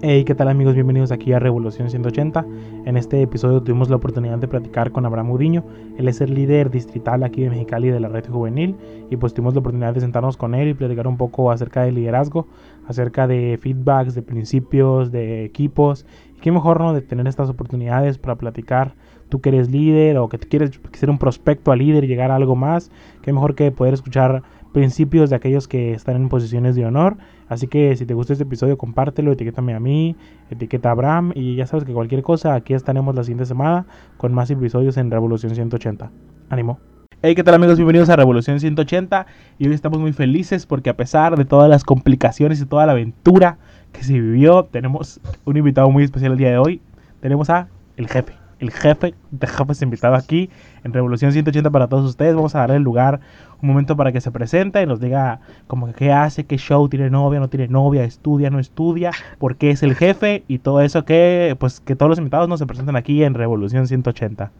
[0.00, 0.74] Hey, ¿qué tal amigos?
[0.74, 2.46] Bienvenidos aquí a Revolución 180.
[2.84, 5.64] En este episodio tuvimos la oportunidad de platicar con Abraham Udiño.
[5.96, 8.76] Él es el líder distrital aquí de Mexicali de la red juvenil
[9.10, 11.96] y pues tuvimos la oportunidad de sentarnos con él y platicar un poco acerca del
[11.96, 12.46] liderazgo,
[12.86, 16.06] acerca de feedbacks, de principios, de equipos.
[16.36, 18.94] Y qué mejor no de tener estas oportunidades para platicar
[19.28, 22.36] tú que eres líder o que quieres ser un prospecto a líder y llegar a
[22.36, 22.92] algo más.
[23.22, 27.16] Qué mejor que poder escuchar principios de aquellos que están en posiciones de honor.
[27.48, 30.16] Así que si te gustó este episodio, compártelo, etiquétame a mí,
[30.50, 34.34] etiqueta a Abraham y ya sabes que cualquier cosa, aquí estaremos la siguiente semana con
[34.34, 36.10] más episodios en Revolución 180.
[36.50, 36.78] Ánimo.
[37.20, 37.76] Hey, ¿qué tal amigos?
[37.76, 39.26] Bienvenidos a Revolución 180
[39.58, 42.92] y hoy estamos muy felices porque a pesar de todas las complicaciones y toda la
[42.92, 43.58] aventura
[43.92, 46.80] que se vivió, tenemos un invitado muy especial el día de hoy.
[47.20, 50.50] Tenemos a el jefe el jefe de jefes invitado aquí
[50.84, 52.34] en Revolución 180 para todos ustedes.
[52.34, 53.20] Vamos a darle el lugar
[53.62, 56.88] un momento para que se presente y nos diga como que qué hace, qué show,
[56.88, 60.80] tiene novia, no tiene novia, estudia, no estudia, por qué es el jefe y todo
[60.80, 64.50] eso que pues que todos los invitados nos se presenten aquí en Revolución 180.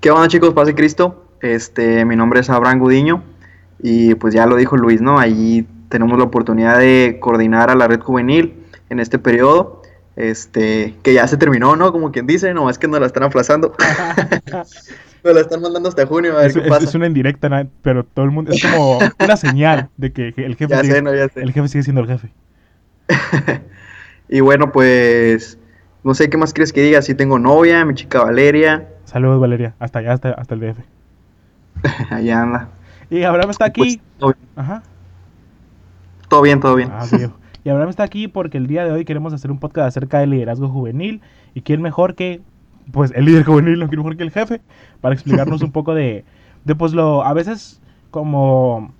[0.00, 0.52] ¿Qué onda chicos?
[0.54, 1.24] Pase Cristo.
[1.40, 3.22] Este, mi nombre es Abraham Gudiño
[3.82, 5.18] y pues ya lo dijo Luis, ¿no?
[5.18, 8.54] Ahí tenemos la oportunidad de coordinar a la red juvenil
[8.88, 9.75] en este periodo
[10.16, 11.92] este, que ya se terminó, ¿no?
[11.92, 13.74] Como quien dice, no, es que nos la están aplazando.
[15.24, 16.84] nos la están mandando hasta junio a ver es, qué pasa.
[16.84, 20.76] Es una indirecta, pero todo el mundo, es como una señal de que el jefe,
[20.82, 22.32] sigue, el jefe sigue siendo el jefe.
[24.28, 25.58] y bueno, pues,
[26.02, 28.88] no sé qué más quieres que diga, si tengo novia, mi chica Valeria.
[29.04, 30.78] Saludos Valeria, hasta allá, hasta, hasta el DF.
[32.10, 32.68] allá anda.
[33.10, 33.80] Y Abraham está aquí.
[33.80, 34.48] Pues, todo bien.
[34.56, 34.82] Ajá.
[36.28, 36.90] Todo bien, todo bien.
[36.92, 37.06] Ah,
[37.66, 40.30] y Abraham está aquí porque el día de hoy queremos hacer un podcast acerca del
[40.30, 41.20] liderazgo juvenil.
[41.52, 42.40] ¿Y quién mejor que,
[42.92, 44.60] pues, el líder juvenil, no quién mejor que el jefe,
[45.00, 46.24] para explicarnos un poco de,
[46.64, 48.94] de, pues, lo, a veces como,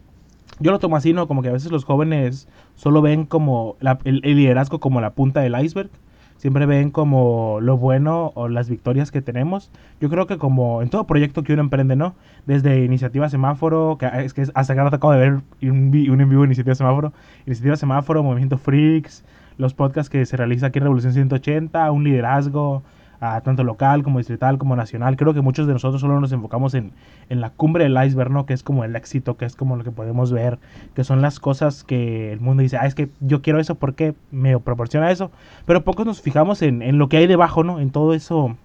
[0.59, 1.29] yo lo tomo así, ¿no?
[1.29, 5.43] Como que a veces los jóvenes solo ven como el, el liderazgo como la punta
[5.43, 5.91] del iceberg
[6.37, 9.71] siempre ven como lo bueno o las victorias que tenemos.
[10.01, 12.15] Yo creo que como en todo proyecto que uno emprende, ¿no?
[12.47, 16.43] Desde Iniciativa Semáforo, que es que hasta acá acabo de ver un, un en vivo
[16.43, 17.13] de Iniciativa Semáforo,
[17.47, 19.25] Iniciativa Semáforo, Movimiento Freaks,
[19.59, 22.83] los podcasts que se realiza aquí en Revolución 180, un liderazgo,
[23.19, 25.17] tanto local como distrital como nacional.
[25.17, 26.93] Creo que muchos de nosotros solo nos enfocamos en,
[27.29, 28.47] en, la cumbre del iceberg, ¿no?
[28.47, 30.59] Que es como el éxito, que es como lo que podemos ver,
[30.95, 34.15] que son las cosas que el mundo dice, ah, es que yo quiero eso porque
[34.31, 35.31] me proporciona eso.
[35.67, 37.81] Pero pocos nos fijamos en, en lo que hay debajo, ¿no?
[37.81, 38.57] En todo eso,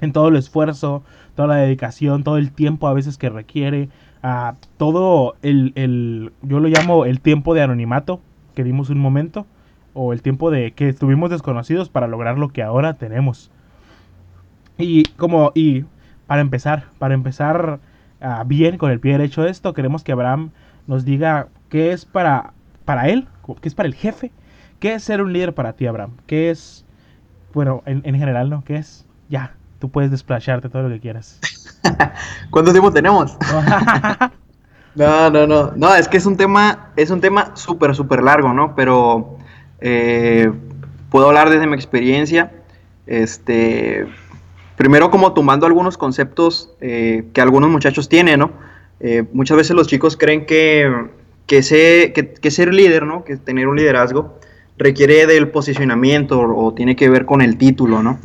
[0.00, 1.02] en todo el esfuerzo,
[1.34, 3.88] toda la dedicación, todo el tiempo a veces que requiere,
[4.22, 8.20] a todo el, el, yo lo llamo el tiempo de anonimato
[8.54, 9.46] que dimos un momento
[9.92, 13.50] o el tiempo de que estuvimos desconocidos para lograr lo que ahora tenemos.
[14.78, 15.84] Y como, y
[16.26, 17.78] para empezar, para empezar
[18.20, 20.50] uh, bien con el pie derecho de esto, queremos que Abraham
[20.86, 22.52] nos diga qué es para,
[22.84, 23.28] para él,
[23.60, 24.30] qué es para el jefe,
[24.80, 26.84] qué es ser un líder para ti, Abraham, qué es,
[27.52, 28.64] bueno, en, en general, ¿no?
[28.64, 29.06] ¿Qué es?
[29.28, 31.40] Ya, tú puedes desplazarte todo lo que quieras.
[32.50, 33.36] ¿Cuánto tiempo tenemos?
[34.94, 38.52] no, no, no, no, es que es un tema, es un tema súper, súper largo,
[38.52, 38.74] ¿no?
[38.74, 39.38] Pero
[39.80, 40.50] eh,
[41.10, 42.52] puedo hablar desde mi experiencia,
[43.06, 44.06] este
[44.76, 48.52] primero como tomando algunos conceptos eh, que algunos muchachos tienen, ¿no?
[49.00, 50.90] Eh, muchas veces los chicos creen que,
[51.46, 53.24] que, ser líder, ¿no?
[53.24, 54.38] Que tener un liderazgo
[54.76, 58.18] requiere del posicionamiento o, tiene que ver con el título, ¿no?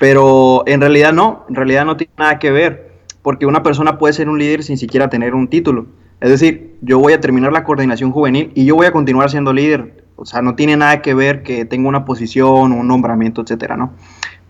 [0.00, 4.12] Pero en realidad no, en realidad no tiene nada que ver, porque una persona puede
[4.12, 5.86] ser un líder sin siquiera tener un título.
[6.20, 9.52] Es decir, yo voy a terminar la coordinación juvenil y yo voy a continuar siendo
[9.52, 10.04] líder.
[10.16, 13.92] O sea, no tiene nada que ver que tenga una posición, un nombramiento, etcétera, ¿no?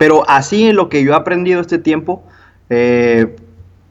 [0.04, 2.22] Pero así en lo que yo he aprendido este tiempo,
[2.68, 3.36] eh,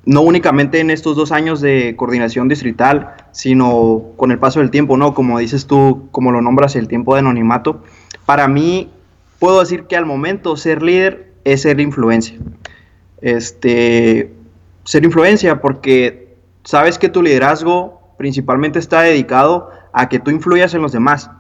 [0.06, 4.96] no únicamente en estos dos años de coordinación distrital, sino con el paso del tiempo,
[4.96, 5.16] ¿no?
[5.16, 7.82] Como dices tú, como lo nombras, el tiempo de anonimato.
[8.28, 8.92] Para mí,
[9.40, 12.38] puedo decir que al momento ser líder es ser influencia.
[13.20, 14.32] Este,
[14.84, 20.84] ser influencia porque sabes que tu liderazgo principalmente está dedicado a que tú influyas en
[20.84, 21.32] los demás.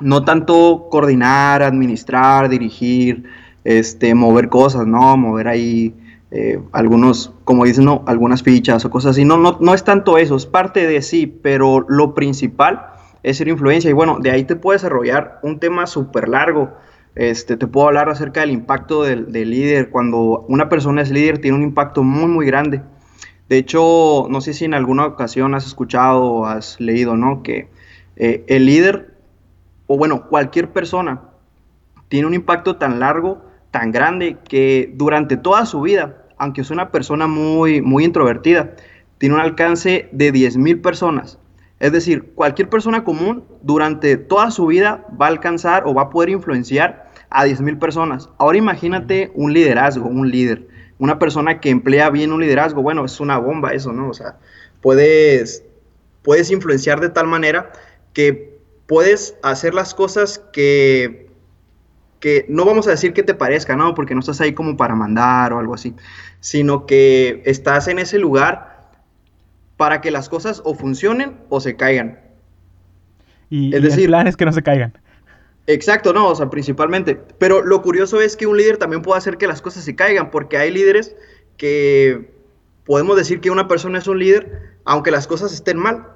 [0.00, 3.30] No tanto coordinar, administrar, dirigir,
[3.64, 5.16] este, mover cosas, ¿no?
[5.16, 5.94] Mover ahí
[6.30, 8.04] eh, algunos, como dicen, ¿no?
[8.06, 9.24] Algunas fichas o cosas así.
[9.24, 12.86] No, no, no es tanto eso, es parte de sí, pero lo principal
[13.22, 13.90] es ser influencia.
[13.90, 16.72] Y bueno, de ahí te puedo desarrollar un tema súper largo.
[17.16, 19.90] Este, te puedo hablar acerca del impacto del, líder.
[19.90, 22.82] Cuando una persona es líder, tiene un impacto muy, muy grande.
[23.48, 27.42] De hecho, no sé si en alguna ocasión has escuchado o has leído, ¿no?
[27.42, 27.68] Que
[28.14, 29.16] eh, el líder,
[29.88, 31.22] o bueno, cualquier persona,
[32.08, 36.90] tiene un impacto tan largo tan grande que durante toda su vida, aunque es una
[36.90, 38.74] persona muy, muy introvertida,
[39.18, 41.38] tiene un alcance de 10.000 personas.
[41.78, 46.10] Es decir, cualquier persona común durante toda su vida va a alcanzar o va a
[46.10, 48.28] poder influenciar a 10.000 personas.
[48.38, 50.66] Ahora imagínate un liderazgo, un líder,
[50.98, 52.82] una persona que emplea bien un liderazgo.
[52.82, 54.10] Bueno, es una bomba eso, ¿no?
[54.10, 54.36] O sea,
[54.82, 55.64] puedes,
[56.22, 57.72] puedes influenciar de tal manera
[58.12, 61.29] que puedes hacer las cosas que,
[62.20, 63.94] que no vamos a decir que te parezca, ¿no?
[63.94, 65.94] Porque no estás ahí como para mandar o algo así,
[66.40, 68.90] sino que estás en ese lugar
[69.76, 72.20] para que las cosas o funcionen o se caigan.
[73.48, 74.92] Y, es decir, el plan es que no se caigan.
[75.66, 77.18] Exacto, no, o sea, principalmente.
[77.38, 80.30] Pero lo curioso es que un líder también puede hacer que las cosas se caigan,
[80.30, 81.16] porque hay líderes
[81.56, 82.30] que
[82.84, 86.08] podemos decir que una persona es un líder, aunque las cosas estén mal.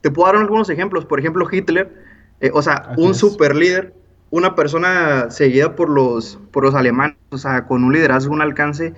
[0.00, 1.04] Te puedo dar algunos ejemplos.
[1.04, 1.92] Por ejemplo, Hitler,
[2.40, 3.94] eh, o sea, un super líder,
[4.32, 8.94] una persona seguida por los, por los alemanes, o sea, con un liderazgo, un alcance,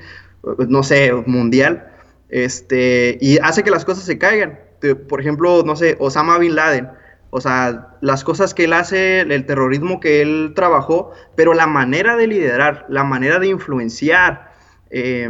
[0.68, 1.90] no sé, mundial
[2.34, 4.58] este, y hace que las cosas se caigan.
[5.08, 6.88] Por ejemplo, no sé, Osama Bin Laden.
[7.30, 12.16] O sea, las cosas que él hace, el terrorismo que él trabajó, pero la manera
[12.16, 14.52] de liderar, la manera de influenciar
[14.90, 15.28] eh,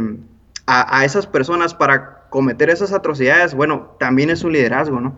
[0.65, 5.15] a, esas personas para cometer esas atrocidades, bueno, también es un liderazgo, ¿no?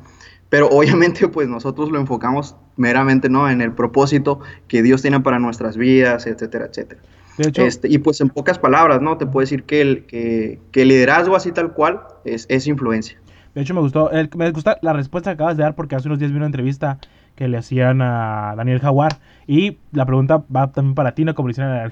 [0.50, 3.50] Pero obviamente, pues nosotros lo enfocamos meramente, ¿no?
[3.50, 7.02] En el propósito que Dios tiene para nuestras vidas, etcétera, etcétera.
[7.38, 9.18] Este, y pues en pocas palabras, ¿no?
[9.18, 13.20] Te puedo decir que el, que, el liderazgo así tal cual es, es influencia.
[13.54, 16.20] De hecho, me gustó, me gusta la respuesta que acabas de dar porque hace unos
[16.20, 17.00] días vi una entrevista
[17.36, 21.36] que le hacían a Daniel Jaguar y la pregunta va también para ti, ¿no?
[21.36, 21.92] Como le hicieron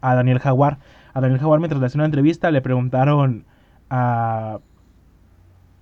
[0.00, 0.78] a Daniel Jaguar.
[1.14, 3.44] A Daniel Jaguar mientras le hacían una entrevista le preguntaron
[3.88, 4.58] a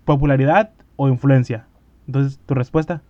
[0.04, 1.66] popularidad o influencia.
[2.10, 3.02] Entonces, ¿tu respuesta?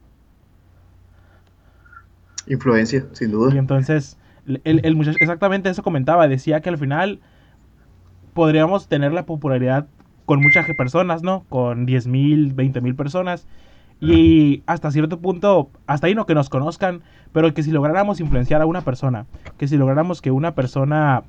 [2.47, 3.55] Influencia, sin duda.
[3.55, 4.19] Y entonces,
[4.65, 7.21] el, muchacho exactamente eso comentaba, decía que al final
[8.35, 9.87] podríamos tener la popularidad
[10.27, 11.45] con muchas personas, ¿no?
[11.49, 13.47] Con 10 mil, 20 mil personas.
[14.03, 17.01] Y hasta cierto punto, hasta ahí no que nos conozcan,
[17.33, 19.25] pero que si lográramos influenciar a una persona,
[19.57, 21.23] que si lográramos que una persona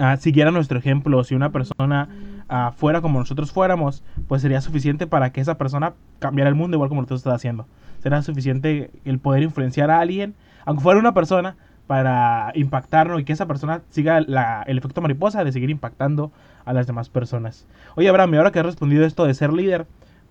[0.00, 2.08] ah, siguiera nuestro ejemplo, si una persona
[2.50, 6.76] ah, fuera como nosotros fuéramos, pues sería suficiente para que esa persona cambiara el mundo
[6.76, 7.66] igual como tú estás haciendo.
[8.02, 10.34] Será suficiente el poder influenciar a alguien,
[10.66, 11.56] aunque fuera una persona,
[11.86, 16.30] para impactarnos y que esa persona siga el efecto mariposa de seguir impactando
[16.64, 17.66] a las demás personas.
[17.96, 19.86] Oye, Abraham, y ahora que has respondido esto de ser líder,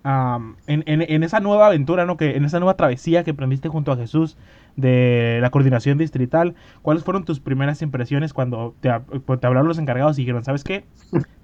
[0.06, 2.15] en, esa nueva aventura, ¿no?
[2.15, 4.38] que, en esa nueva travesía que aprendiste junto a Jesús
[4.79, 10.17] de la coordinación distrital, ¿cuáles fueron tus primeras impresiones cuando te, te hablaron los encargados
[10.17, 10.85] y dijeron, ¿sabes qué?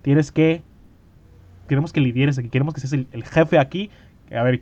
[0.02, 0.64] Tienes que,
[1.68, 3.90] queremos que lidieres aquí, queremos que seas el, jefe aquí.
[4.32, 4.60] A ver,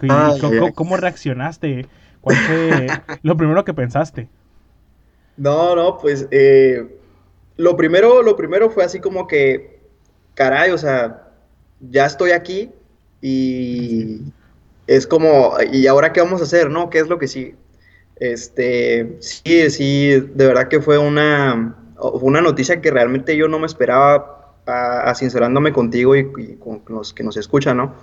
[0.76, 1.88] ¿cómo, reaccionaste?
[2.22, 2.88] ¿Cuál fue
[3.24, 4.28] lo primero que pensaste?
[5.38, 7.00] No, no, pues eh,
[7.58, 9.80] lo, primero, lo primero fue así como que,
[10.36, 11.30] caray, o sea,
[11.80, 12.72] ya estoy aquí
[13.22, 14.22] y
[14.88, 16.90] es como, ¿y ahora qué vamos a hacer, no?
[16.90, 17.56] ¿Qué es lo que sigue?
[18.18, 23.66] Este, sí, sí, de verdad que fue una, una noticia que realmente yo no me
[23.66, 27.96] esperaba, a, sincerándome contigo y, con los que nos escuchan, ¿no?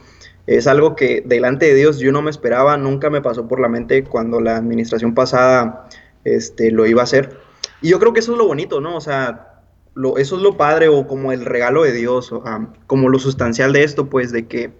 [0.46, 3.68] Es algo que delante de Dios yo no me esperaba, nunca me pasó por la
[3.68, 5.88] mente cuando la administración pasada
[6.24, 7.38] este, lo iba a hacer.
[7.82, 8.96] Y yo creo que eso es lo bonito, ¿no?
[8.96, 9.62] O sea,
[9.94, 12.42] lo, eso es lo padre o como el regalo de Dios, o,
[12.86, 14.72] como lo sustancial de esto, pues, de que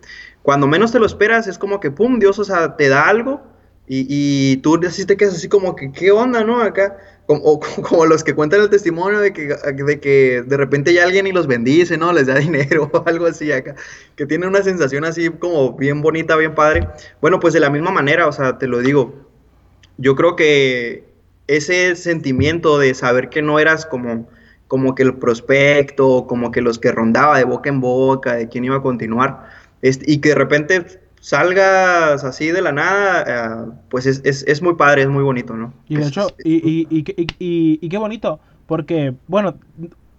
[0.43, 3.43] cuando menos te lo esperas es como que, ¡pum!, Dios, o sea, te da algo
[3.92, 6.62] y, y tú así te quedas así como que, ¿qué onda, no?
[6.62, 10.90] Acá, como, o, como los que cuentan el testimonio de que, de que de repente
[10.92, 12.12] hay alguien y los bendice, ¿no?
[12.12, 13.75] Les da dinero o algo así acá,
[14.14, 16.87] que tiene una sensación así como bien bonita, bien padre.
[17.20, 19.12] Bueno, pues de la misma manera, o sea, te lo digo,
[19.99, 21.12] yo creo que
[21.49, 24.28] ese sentimiento de saber que no eras como,
[24.68, 28.64] como que el prospecto, como que los que rondaba de boca en boca, de quién
[28.64, 29.49] iba a continuar,
[29.82, 34.75] y que de repente salgas así de la nada, eh, pues es, es, es, muy
[34.75, 35.73] padre, es muy bonito, ¿no?
[35.89, 39.55] Y de hecho, y, y, y, y, qué bonito, porque, bueno,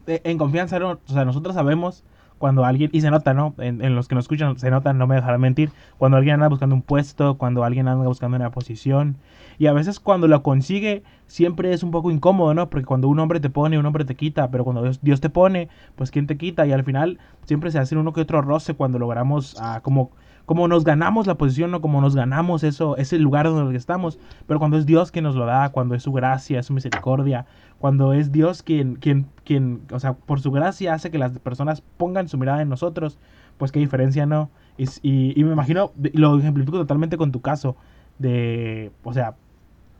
[0.07, 2.03] en confianza, o sea, nosotros sabemos
[2.37, 3.53] cuando alguien, y se nota, ¿no?
[3.57, 6.47] En, en, los que nos escuchan se nota, no me dejarán mentir, cuando alguien anda
[6.47, 9.17] buscando un puesto, cuando alguien anda buscando una posición,
[9.57, 12.69] y a veces cuando lo consigue, siempre es un poco incómodo, ¿no?
[12.69, 15.69] Porque cuando un hombre te pone, un hombre te quita, pero cuando Dios, te pone,
[15.95, 16.65] pues ¿quién te quita?
[16.65, 20.11] Y al final siempre se hace uno que otro roce cuando logramos ah, como
[20.45, 21.81] como nos ganamos la posición, ¿no?
[21.81, 24.19] Como nos ganamos eso, ese lugar donde estamos.
[24.47, 27.45] Pero cuando es Dios quien nos lo da, cuando es su gracia, es su misericordia,
[27.79, 31.81] cuando es Dios quien, quien, quien, o sea, por su gracia hace que las personas
[31.97, 33.17] pongan su mirada en nosotros,
[33.57, 34.49] pues qué diferencia, ¿no?
[34.77, 37.75] Y, y, y me imagino, lo ejemplifico totalmente con tu caso,
[38.19, 39.35] de, o sea,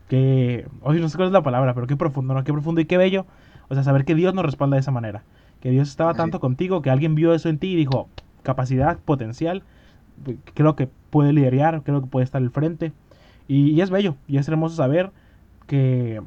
[0.08, 2.44] que, oye, no sé cuál es la palabra, pero qué profundo, ¿no?
[2.44, 3.24] Qué profundo y qué bello.
[3.68, 5.22] O sea, saber que Dios nos respalda de esa manera.
[5.60, 8.10] Que Dios estaba tanto contigo, que alguien vio eso en ti y dijo,
[8.42, 9.62] capacidad, potencial,
[10.54, 12.92] creo que puede liderar, creo que puede estar al frente.
[13.48, 15.10] Y, es bello, y es hermoso saber
[15.66, 16.22] que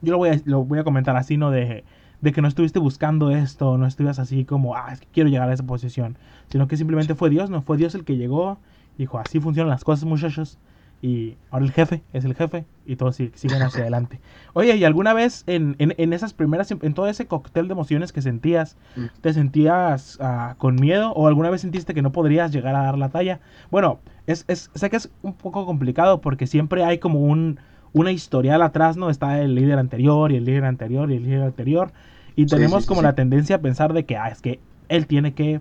[0.00, 1.50] yo lo voy a, lo voy a comentar así, ¿no?
[1.50, 1.84] De,
[2.20, 5.66] de que no estuviste buscando esto, no estuvieras así como, ah, quiero llegar a esa
[5.66, 6.16] posición,
[6.48, 7.62] sino que simplemente fue Dios, ¿no?
[7.62, 8.58] Fue Dios el que llegó,
[8.96, 10.58] dijo, así funcionan las cosas, muchachos.
[11.02, 14.18] Y ahora el jefe es el jefe y todos siguen hacia adelante.
[14.54, 18.22] Oye, ¿y alguna vez en, en, esas primeras, en todo ese cóctel de emociones que
[18.22, 19.04] sentías, mm.
[19.20, 22.96] te sentías ah, con miedo o alguna vez sentiste que no podrías llegar a dar
[22.96, 23.40] la talla?
[23.70, 27.60] Bueno, es, es, sé que es un poco complicado porque siempre hay como un,
[27.92, 29.10] una historial atrás, ¿no?
[29.10, 31.92] Está el líder anterior y el líder anterior y el líder anterior.
[32.36, 35.60] Y tenemos como la tendencia a pensar de que, ah, es que él tiene que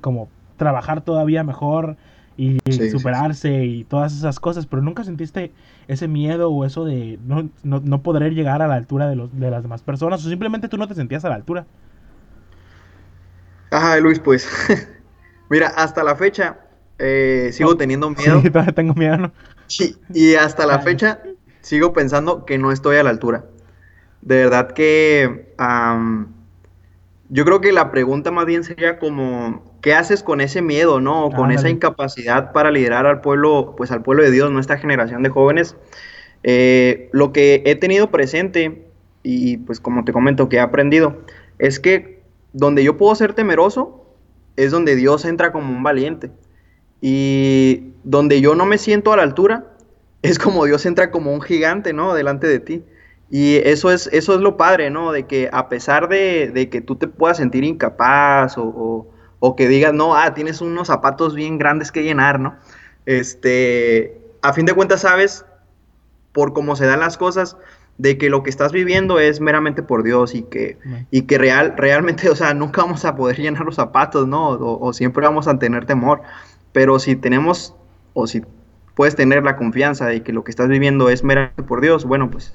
[0.00, 1.96] como trabajar todavía mejor
[2.36, 2.58] y
[2.90, 5.52] superarse y todas esas cosas, pero nunca sentiste
[5.88, 9.50] ese miedo o eso de no, no, poder llegar a la altura de, los, de
[9.50, 11.66] las demás personas o simplemente tú no te sentías a la altura.
[13.70, 14.48] Ajá, Luis, pues
[15.50, 16.58] mira, hasta la fecha
[16.98, 18.40] eh, sigo teniendo miedo.
[18.40, 19.32] Sí, todavía tengo miedo, ¿no?
[19.66, 21.20] Sí, y hasta la fecha
[21.60, 23.44] sigo pensando que no estoy a la altura.
[24.20, 25.54] De verdad que
[27.28, 31.30] yo creo que la pregunta más bien sería como ¿qué haces con ese miedo, no?
[31.30, 35.28] con esa incapacidad para liderar al pueblo, pues al pueblo de Dios, nuestra generación de
[35.28, 35.76] jóvenes.
[36.44, 38.86] Eh, lo que he tenido presente,
[39.24, 41.22] y pues como te comento que he aprendido,
[41.58, 42.22] es que
[42.52, 44.06] donde yo puedo ser temeroso,
[44.56, 46.30] es donde Dios entra como un valiente.
[47.00, 49.66] Y donde yo no me siento a la altura,
[50.22, 52.14] es como Dios entra como un gigante, ¿no?
[52.14, 52.84] Delante de ti.
[53.30, 55.10] Y eso es, eso es lo padre, ¿no?
[55.10, 59.11] De que a pesar de, que tú te puedas sentir incapaz o o
[59.56, 62.56] que digas, no, ah, tienes unos zapatos bien grandes que llenar, ¿no?
[63.06, 65.44] Este, a fin de cuentas sabes,
[66.32, 67.56] por cómo se dan las cosas,
[67.98, 70.78] de que lo que estás viviendo es meramente por Dios y que,
[71.10, 74.50] y que real, realmente, o sea, nunca vamos a poder llenar los zapatos, ¿no?
[74.50, 76.22] O, siempre vamos a tener temor.
[76.72, 77.74] Pero si tenemos,
[78.14, 78.42] o si
[78.94, 82.30] puedes tener la confianza de que lo que estás viviendo es meramente por Dios, bueno,
[82.30, 82.54] pues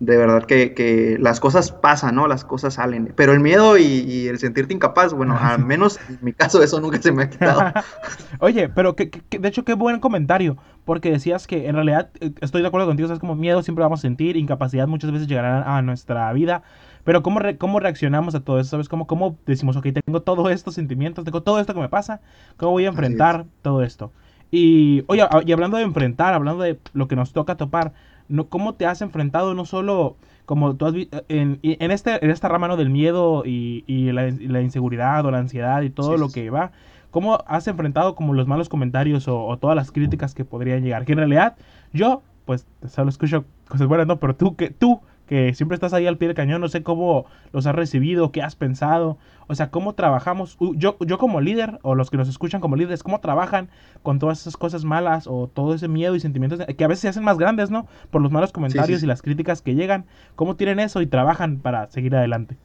[0.00, 2.26] de verdad que, las cosas pasan, ¿no?
[2.26, 3.12] Las cosas salen.
[3.14, 7.00] Pero el miedo y, el sentirte incapaz, bueno, al menos en mi caso eso nunca
[7.00, 7.72] se me ha quitado.
[8.40, 12.62] Oye, pero que, de hecho qué buen comentario, porque decías que en realidad eh, estoy
[12.62, 15.82] de acuerdo contigo, es como miedo siempre vamos a sentir, incapacidad muchas veces llegará a
[15.82, 16.62] nuestra vida,
[17.04, 18.70] pero ¿cómo, cómo reaccionamos a todo eso?
[18.70, 18.88] ¿Sabes?
[18.88, 22.22] ¿Cómo, ¿Cómo decimos, ok, tengo todos estos sentimientos, tengo todo esto que me pasa,
[22.56, 24.12] ¿cómo voy a enfrentar todo esto?
[24.50, 27.92] Y, oye, y hablando de enfrentar, hablando de lo que nos toca topar,
[28.30, 30.94] no, cómo te has enfrentado no solo como tú has
[31.28, 32.76] en, en, este, en esta rama ¿no?
[32.76, 36.72] del miedo y, y, la, inseguridad o la ansiedad y todo lo que va,
[37.10, 41.04] cómo has enfrentado como los malos comentarios o, todas las críticas que podrían llegar.
[41.04, 41.56] Que en realidad
[41.92, 44.18] yo, pues, solo escucho cosas buenas, ¿no?
[44.18, 47.24] Pero tú, que tú que siempre estás ahí al pie del cañón, no sé cómo
[47.52, 51.94] los has recibido, qué has pensado, o sea, cómo trabajamos, yo, yo como líder, o
[51.94, 53.68] los que nos escuchan como líderes, cómo trabajan
[54.02, 57.08] con todas esas cosas malas, o todo ese miedo y sentimientos que a veces se
[57.10, 57.86] hacen más grandes, ¿no?
[58.10, 61.88] Por los malos comentarios y las críticas que llegan, cómo tienen eso y trabajan para
[61.90, 62.56] seguir adelante.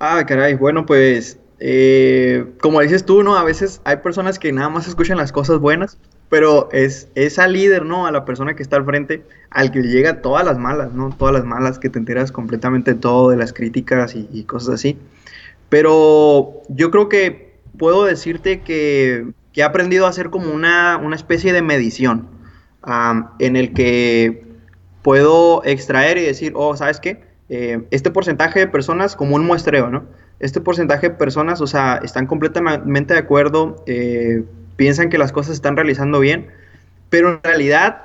[0.00, 3.36] Ah, caray, bueno, pues, eh, como dices tú, ¿no?
[3.36, 5.96] A veces hay personas que nada más escuchan las cosas buenas,
[6.28, 8.04] pero es esa líder, ¿no?
[8.04, 11.14] A la persona que está al frente, al que le llega todas las malas, ¿no?
[11.16, 14.98] Todas las malas que te enteras completamente todo de las críticas y, cosas así.
[15.68, 21.62] Pero yo creo que puedo decirte que, he aprendido a hacer como una, especie de
[21.62, 22.26] medición
[23.38, 24.48] en el que
[25.02, 27.22] puedo extraer y decir, oh, ¿sabes qué?
[27.48, 30.06] Eh, este porcentaje de personas como un muestreo, ¿no?
[30.42, 33.82] Este porcentaje de personas, o sea, están completamente de acuerdo.
[33.86, 34.44] Eh,
[34.76, 36.48] piensan que las cosas se están realizando bien,
[37.08, 38.02] pero en realidad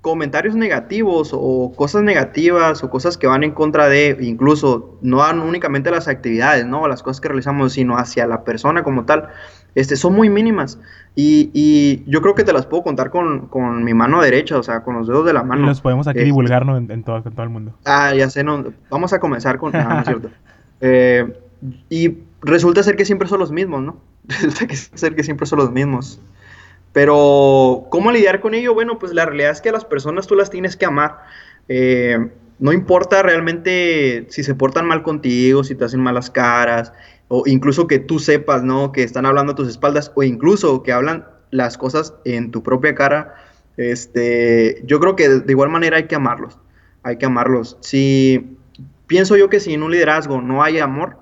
[0.00, 5.40] comentarios negativos o cosas negativas o cosas que van en contra de, incluso no van
[5.40, 6.88] únicamente las actividades, ¿no?
[6.88, 9.28] Las cosas que realizamos, sino hacia la persona como tal,
[9.74, 10.78] este, son muy mínimas.
[11.14, 14.96] Y, yo creo que te las puedo contar con, mi mano derecha, o sea, con
[14.96, 15.62] los dedos de la mano.
[15.62, 17.74] Y los podemos aquí este, divulgarnos en, todo, todo, el mundo.
[17.84, 19.74] Ah, ya sé, no, vamos a comenzar con...
[19.76, 20.30] Ah, cierto.
[20.82, 21.38] Eh,
[21.88, 24.00] y resulta ser que siempre son los mismos, ¿no?
[24.28, 26.20] resulta ser que siempre son los mismos.
[26.92, 28.74] Pero, ¿cómo lidiar con ello?
[28.74, 31.18] Bueno, pues la realidad es que a las personas tú las tienes que amar.
[31.68, 36.92] Eh, no importa realmente si se portan mal contigo, si te hacen malas caras,
[37.28, 38.90] o incluso que tú sepas, ¿no?
[38.90, 42.94] Que están hablando a tus espaldas, o incluso que hablan las cosas en tu propia
[42.94, 43.36] cara.
[43.76, 46.58] Este, yo creo que de igual manera hay que amarlos.
[47.04, 47.78] Hay que amarlos.
[47.80, 48.58] Si
[49.06, 51.19] pienso yo que si en un liderazgo no hay amor,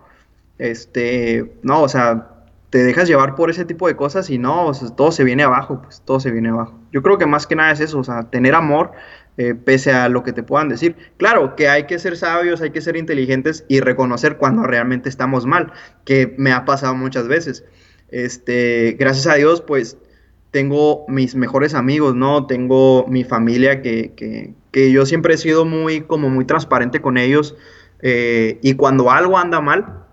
[0.59, 2.29] este, no, o sea,
[2.71, 6.03] te dejas llevar por ese tipo de cosas y no, todo se viene abajo, pues
[6.05, 6.79] todo se viene abajo.
[6.93, 8.93] Yo creo que más que nada es eso, o sea, tener amor
[9.39, 10.97] eh, pese a lo que te puedan decir.
[11.17, 15.47] Claro que hay que ser sabios, hay que ser inteligentes y reconocer cuando realmente estamos
[15.47, 15.73] mal,
[16.05, 17.65] que me ha pasado muchas veces.
[18.11, 19.97] Este, gracias a Dios, pues
[20.51, 22.47] tengo mis mejores amigos, ¿no?
[22.47, 27.17] Tengo mi familia que, que, que yo siempre he sido muy, como muy transparente con
[27.17, 27.57] ellos.
[28.01, 30.07] Eh, y cuando algo anda mal,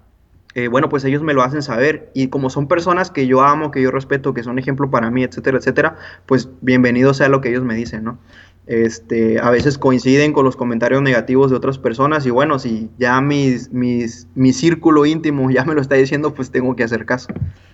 [0.56, 2.10] eh, bueno, pues ellos me lo hacen saber.
[2.14, 5.24] Y como son personas que yo amo, que yo respeto, que son ejemplo para mí,
[5.24, 8.18] etcétera, etcétera, pues bienvenido sea lo que ellos me dicen, ¿no?
[8.66, 13.22] Este, a veces coinciden con los comentarios negativos de otras personas y bueno, si ya
[13.22, 17.28] mis, mis, mi círculo íntimo ya me lo está diciendo, pues tengo que hacer caso.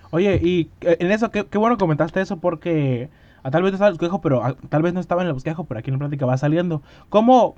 [0.10, 3.10] Oye, y eh, en eso, qué, qué bueno comentaste eso porque
[3.44, 5.22] a, ah, tal vez no estaba en el bosquejo, pero ah, tal vez no estaba
[5.22, 6.82] en el bosquejo, pero aquí en la plática va saliendo.
[7.10, 7.56] ¿Cómo,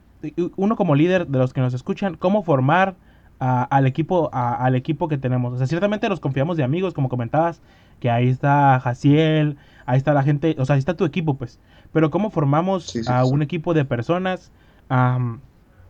[0.58, 2.96] uno como líder de los que nos escuchan, cómo formar
[3.44, 5.54] al, equipo, al equipo que tenemos?
[5.54, 7.62] O sea, ciertamente nos confiamos de amigos, como comentabas,
[8.00, 11.60] que ahí está Jaciel, ahí está la gente, o sea, ahí está tu equipo, pues.
[11.92, 14.52] Pero ¿cómo formamos a un equipo de personas?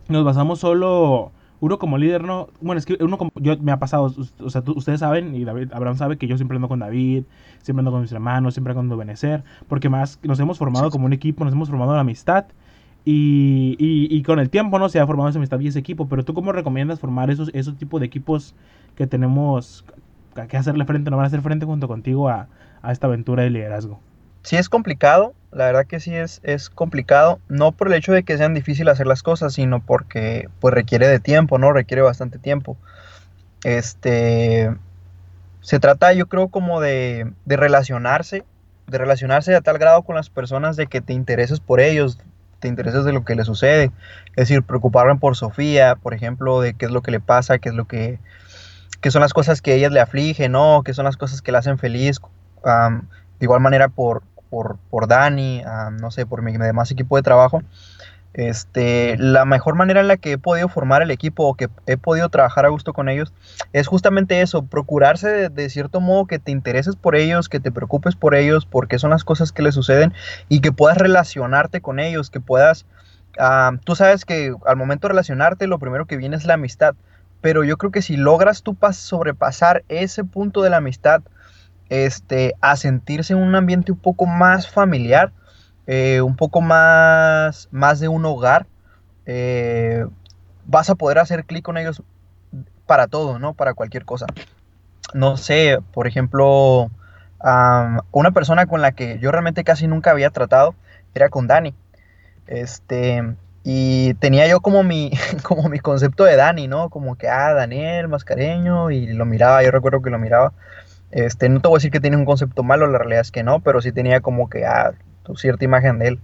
[0.08, 3.78] nos basamos solo uno como líder no, bueno, es que uno como, yo me ha
[3.78, 7.24] pasado, o sea, ustedes saben, y David, Abraham sabe que yo siempre ando con David,
[7.62, 11.06] siempre ando con mis hermanos, siempre ando con Benecer, porque más nos hemos formado como
[11.06, 12.46] un equipo, nos hemos formado la amistad,
[13.04, 14.88] y, y, con el tiempo, ¿no?
[14.88, 17.76] Se ha formado esa amistad y ese equipo, pero tú cómo recomiendas formar esos, esos
[17.76, 18.54] tipos de equipos
[18.96, 19.84] que tenemos
[20.48, 22.48] que hacerle frente, no van a hacer frente junto contigo a,
[22.82, 24.00] a esta aventura de liderazgo?
[24.44, 28.22] sí es complicado, la verdad que sí es, es complicado, no por el hecho de
[28.22, 31.72] que sean difíciles hacer las cosas, sino porque pues requiere de tiempo, ¿no?
[31.72, 32.76] Requiere bastante tiempo.
[33.64, 34.72] Este,
[35.60, 38.44] se trata yo creo como de, de relacionarse,
[38.86, 42.18] de relacionarse a tal grado con las personas de que te intereses por ellos,
[42.64, 43.92] te intereses de lo que les sucede,
[44.30, 47.68] es decir, preocuparme por Sofía, por ejemplo, de qué es lo que le pasa, qué
[47.68, 48.18] es lo que,
[49.02, 50.80] qué son las cosas que a ellas le afligen, ¿no?
[50.82, 52.22] Qué son las cosas que le hacen feliz.
[52.64, 55.62] de igual manera por, por, Dani,
[56.00, 57.62] no sé, por mi demás equipo de trabajo,
[58.34, 61.96] este, la mejor manera en la que he podido formar el equipo o que he
[61.96, 63.32] podido trabajar a gusto con ellos
[63.72, 68.16] es justamente eso, procurarse de, cierto modo que te intereses por ellos, que te preocupes
[68.16, 70.12] por ellos, porque son las cosas que les suceden
[70.48, 72.86] y que puedas relacionarte con ellos, que puedas,
[73.84, 76.96] tú sabes que al momento de relacionarte lo primero que viene es la amistad,
[77.40, 81.22] pero yo creo que si logras tú sobrepasar ese punto de la amistad,
[81.88, 85.30] este, a sentirse en un ambiente un poco más familiar,
[85.86, 88.66] eh, un poco más, más de un hogar,
[89.26, 90.06] eh,
[90.66, 92.02] vas a poder hacer clic con ellos
[92.86, 93.54] para todo, ¿no?
[93.54, 94.26] Para cualquier cosa.
[95.12, 96.90] No sé, por ejemplo,
[98.10, 100.74] una persona con la que yo realmente casi nunca había tratado
[101.14, 101.74] era con Dani.
[102.46, 103.22] Este,
[103.62, 105.10] y tenía yo como mi,
[105.42, 106.90] como mi concepto de Dani, ¿no?
[106.90, 110.52] Como que, ah, Daniel, mascareño, y lo miraba, yo recuerdo que lo miraba.
[111.10, 113.42] Este, no te voy a decir que tiene un concepto malo, la realidad es que
[113.42, 114.92] no, pero sí tenía como que ah,
[115.36, 116.20] cierta imagen de él.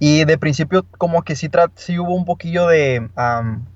[0.00, 3.08] Y de principio como que sí, sí hubo un poquillo de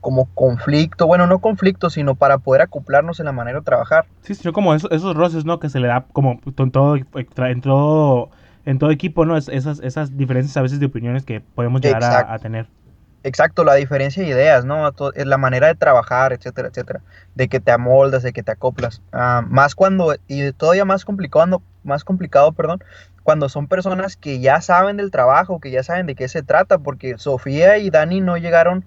[0.01, 4.07] como conflicto, bueno, no conflicto, sino para poder acoplarnos en la manera de trabajar.
[4.23, 5.59] Sí, sino como esos, esos roces, ¿no?
[5.59, 8.31] Que se le da como en todo, en todo,
[8.65, 9.37] en todo equipo, ¿no?
[9.37, 12.69] esas, esas diferencias a veces de opiniones que podemos llegar a, a, tener.
[13.25, 14.93] Exacto, la diferencia de ideas, ¿no?
[15.15, 17.01] La manera de trabajar, etcétera, etcétera.
[17.35, 19.01] De que te amoldas, de que te acoplas.
[19.13, 22.83] Ah, más cuando, y todavía más complicado, más complicado, perdón,
[23.23, 26.79] cuando son personas que ya saben del trabajo, que ya saben de qué se trata,
[26.79, 28.85] porque Sofía y Dani no llegaron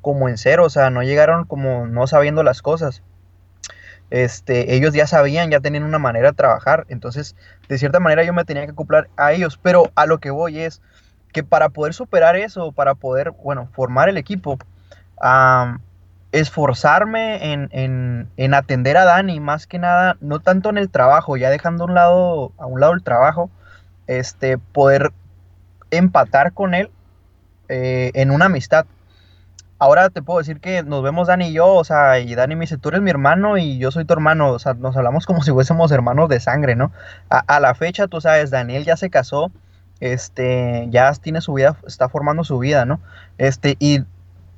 [0.00, 3.02] como en cero, o sea, no llegaron como no sabiendo las cosas.
[4.10, 7.36] Este, ellos ya sabían, ya tenían una manera de trabajar, entonces,
[7.68, 10.60] de cierta manera yo me tenía que acoplar a ellos, pero a lo que voy
[10.60, 10.80] es
[11.32, 14.58] que para poder superar eso, para poder, bueno, formar el equipo,
[16.32, 21.50] esforzarme en, en, atender a Dani, más que nada, no tanto en el trabajo, ya
[21.50, 23.50] dejando a un lado, a un lado el trabajo,
[24.08, 25.12] este, poder
[25.90, 26.90] empatar con él
[27.68, 28.86] eh, en una amistad.
[29.78, 32.62] Ahora te puedo decir que nos vemos Dani y yo, o sea, y Dani me
[32.62, 35.42] dice, tú eres mi hermano y yo soy tu hermano, o sea, nos hablamos como
[35.44, 36.90] si fuésemos hermanos de sangre, ¿no?
[37.30, 39.52] A, a la fecha, tú sabes, Daniel ya se casó,
[40.00, 43.00] este, ya tiene su vida, está formando su vida, ¿no?
[43.36, 44.02] Este, y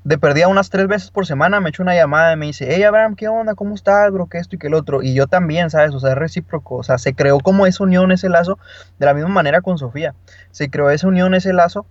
[0.05, 2.83] de perdida unas tres veces por semana me echa una llamada y me dice, hey
[2.83, 3.55] Abraham, ¿qué onda?
[3.55, 4.27] ¿Cómo estás, bro?
[4.27, 5.03] Que esto y que el otro.
[5.03, 5.95] Y yo también, ¿sabes?
[5.95, 6.77] O sea, es recíproco.
[6.77, 8.59] O sea, se creó como esa unión, ese lazo,
[8.99, 10.15] de la misma manera con Sofía.
[10.51, 11.87] Se creó esa unión, ese lazo,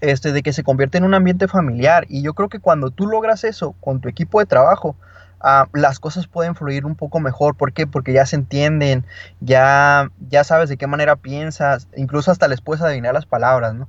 [0.00, 2.04] este, de que se convierte en un ambiente familiar.
[2.08, 4.96] Y yo creo que cuando tú logras eso con tu equipo de trabajo,
[5.40, 7.54] Ah, las cosas pueden fluir un poco mejor.
[7.54, 7.86] ¿Por qué?
[7.86, 9.04] Porque ya se entienden,
[9.40, 13.88] ya, ya sabes de qué manera piensas, incluso hasta les puedes adivinar las palabras, ¿no?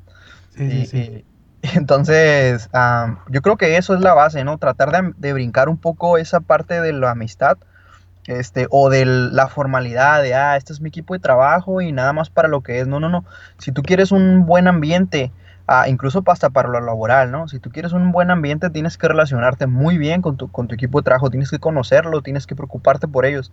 [0.56, 1.26] Sí, sí,
[1.76, 2.70] entonces,
[3.30, 4.58] yo creo que eso es la base, ¿no?
[4.58, 7.58] Tratar de, brincar un poco esa parte de la amistad.
[8.26, 12.14] Este, o de la formalidad de, ah, este es mi equipo de trabajo y nada
[12.14, 12.88] más para lo que es.
[12.88, 13.26] No, no, no.
[13.58, 15.32] Si tú quieres un buen ambiente,
[15.88, 17.48] incluso hasta para lo laboral, ¿no?
[17.48, 21.06] Si tú quieres un buen ambiente, tienes que relacionarte muy bien con tu, equipo de
[21.06, 23.52] trabajo, tienes que conocerlo, tienes que preocuparte por ellos.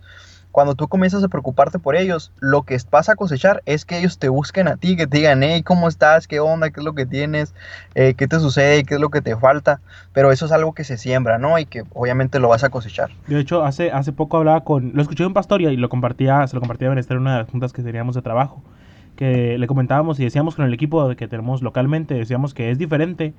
[0.51, 4.17] cuando tú comienzas a preocuparte por ellos, lo que vas a cosechar es que ellos
[4.17, 6.27] te busquen a ti, que te digan, hey, ¿cómo estás?
[6.27, 6.71] ¿Qué onda?
[6.71, 7.53] ¿Qué es lo que tienes?
[7.93, 8.83] Eh, ¿Qué te sucede?
[8.83, 9.81] ¿Qué es lo que te falta?
[10.13, 11.59] Pero eso es algo que se siembra, ¿no?
[11.59, 13.11] Y que obviamente lo vas a cosechar.
[13.27, 16.47] De hecho, hace, hace poco hablaba con, lo escuché de un pastor y lo compartía,
[16.47, 18.63] se lo compartía a Benester en una de las juntas que teníamos de trabajo,
[19.17, 23.33] que le comentábamos y decíamos con el equipo que tenemos localmente, decíamos que es diferente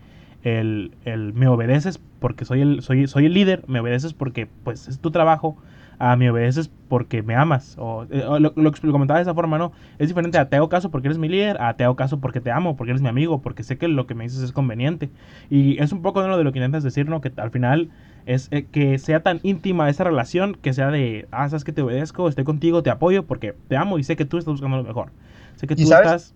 [0.44, 4.88] el, el me obedeces porque soy el, soy, soy el líder, me obedeces porque pues
[4.88, 5.56] es tu trabajo,
[5.98, 7.76] a me obedeces porque me amas.
[7.78, 9.72] O, eh, lo, lo, comentaba de esa forma, ¿no?
[9.98, 12.40] Es diferente a te hago caso porque eres mi líder, a te hago caso porque
[12.40, 15.10] te amo, porque eres mi amigo, porque sé que lo que me dices es conveniente.
[15.50, 17.20] Y es un poco de lo de lo que intentas decir, ¿no?
[17.20, 17.90] Que al final
[18.26, 21.82] es eh, que sea tan íntima esa relación, que sea de, ah, sabes que te
[21.82, 24.84] obedezco, estoy contigo, te apoyo porque te amo y sé que tú estás buscando lo
[24.84, 25.10] mejor.
[25.59, 26.35] Sé que tú estás...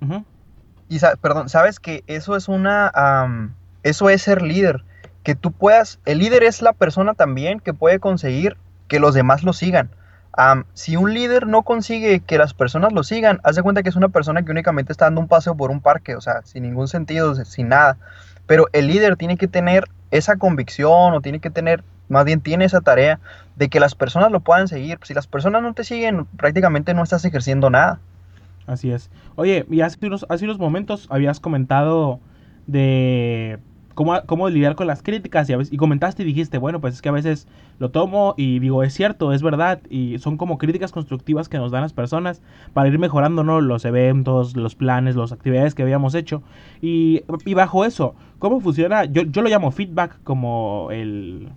[0.89, 2.93] Y perdón, sabes que eso es una...
[3.83, 4.85] eso es ser líder.
[5.23, 6.01] Que tú puedas...
[6.05, 8.57] El líder es la persona también que puede conseguir
[8.89, 9.91] que los demás lo sigan.
[10.75, 13.97] si un líder no consigue que las personas lo sigan, haz de cuenta que es
[13.97, 16.89] una persona que únicamente está dando un paseo por un parque, o sea, sin ningún
[16.89, 17.97] sentido, sin nada.
[18.47, 22.67] Pero el líder tiene que tener esa convicción o tiene que tener, más bien tiene
[22.67, 23.19] esa tarea
[23.57, 24.99] de que las personas lo puedan seguir.
[25.05, 28.01] Si las personas no te siguen, prácticamente no estás ejerciendo nada.
[28.67, 29.11] Así es.
[29.37, 32.21] Oye, y hace unos, hace unos momentos habías comentado
[32.67, 33.59] de
[33.95, 37.13] cómo, lidiar con las críticas y, y comentaste y dijiste, bueno, pues es que a
[37.13, 37.47] veces
[37.79, 41.73] lo tomo y digo, es cierto, es verdad, y son como críticas constructivas que nos
[41.73, 43.61] dan las personas para ir mejorando ¿no?
[43.61, 46.43] los eventos, los planes, las actividades que habíamos hecho.
[46.81, 49.05] Y, y bajo eso, ¿cómo funciona?
[49.05, 51.51] Yo, yo lo llamo feedback como el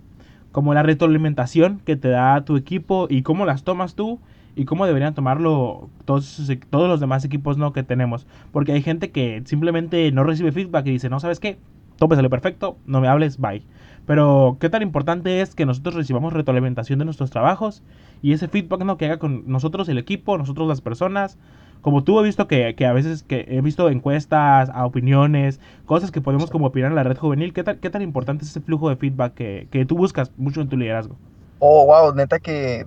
[0.52, 4.20] como la retroalimentación que te da tu equipo y cómo las tomas tú
[4.56, 8.26] y cómo deberían tomarlo todos, todos los demás equipos no que tenemos.
[8.50, 11.58] Porque hay gente que simplemente no recibe feedback y dice, no, ¿sabes qué?
[11.96, 13.62] todo me sale perfecto, no me hables, bye.
[14.06, 17.82] Pero qué tan importante es que nosotros recibamos retroalimentación de nuestros trabajos
[18.22, 18.96] y ese feedback ¿no?
[18.96, 21.38] que haga con nosotros el equipo, nosotros las personas.
[21.80, 26.20] Como tú he visto que, a veces que he visto encuestas, a opiniones, cosas que
[26.20, 28.88] podemos como opinar en la red juvenil, ¿qué tan, qué tan importante es ese flujo
[28.88, 31.16] de feedback que, que tú buscas mucho en tu liderazgo?
[31.58, 32.86] Oh, wow, neta que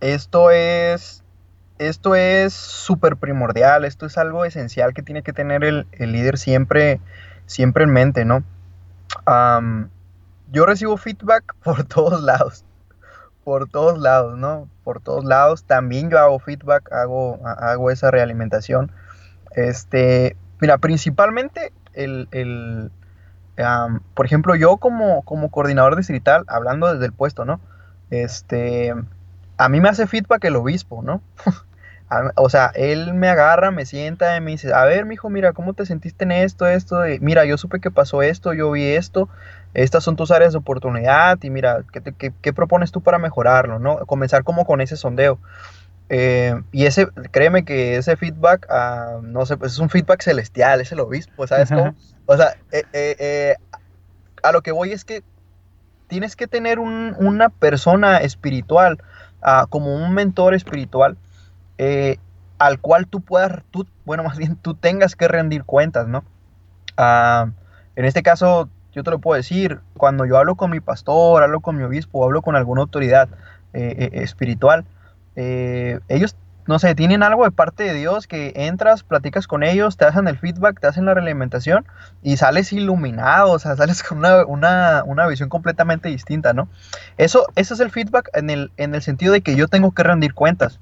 [0.00, 1.22] esto es
[1.78, 6.38] esto es súper primordial, esto es algo esencial que tiene que tener el, el líder
[6.38, 7.00] siempre
[7.46, 8.44] siempre en mente, ¿no?
[10.50, 12.64] yo recibo feedback por todos lados,
[13.44, 14.68] por todos lados, ¿no?
[14.84, 15.64] Por todos lados.
[15.64, 18.92] También yo hago feedback, hago, hago esa realimentación.
[19.52, 22.90] Este, mira, principalmente el, el
[24.14, 27.60] por ejemplo, yo como, como coordinador distrital, hablando desde el puesto, ¿no?
[28.10, 28.94] Este,
[29.58, 31.20] a mí me hace feedback el obispo, ¿no?
[32.36, 35.74] o sea, él me agarra, me sienta y me dice, a ver, mijo, mira, ¿cómo
[35.74, 37.00] te sentiste en esto, esto?
[37.20, 39.28] mira, yo supe que pasó esto, yo vi esto,
[39.74, 43.98] estas son tus áreas de oportunidad y mira, ¿qué, propones tú para mejorarlo, no?
[44.06, 45.38] Comenzar como con ese sondeo.
[46.08, 50.80] Eh, y ese, créeme que ese feedback, ah, no sé, pues es un feedback celestial,
[50.80, 51.94] es el obispo, ¿sabes cómo?
[52.30, 53.56] O sea, eh, eh,
[54.42, 55.22] a lo que voy es que
[56.08, 58.98] tienes que tener una persona espiritual,
[59.42, 61.16] ah, como un mentor espiritual,
[61.78, 62.18] eh,
[62.58, 66.24] al cual tú puedas, tú, bueno, más bien tú tengas que rendir cuentas, ¿no?
[66.96, 67.50] Ah,
[67.96, 71.60] en este caso, yo te lo puedo decir, cuando yo hablo con mi pastor, hablo
[71.60, 73.28] con mi obispo, hablo con alguna autoridad
[73.72, 74.84] eh, eh, espiritual,
[75.36, 76.34] ellos,
[76.68, 80.28] no sé, tienen algo de parte de Dios que entras, platicas con ellos, te hacen
[80.28, 81.86] el feedback, te hacen la realimentación
[82.22, 86.68] y sales iluminado, o sea, sales con una, una, visión completamente distinta, ¿no?
[87.16, 90.02] Eso, eso es el feedback en el, en el sentido de que yo tengo que
[90.02, 90.78] rendir cuentas.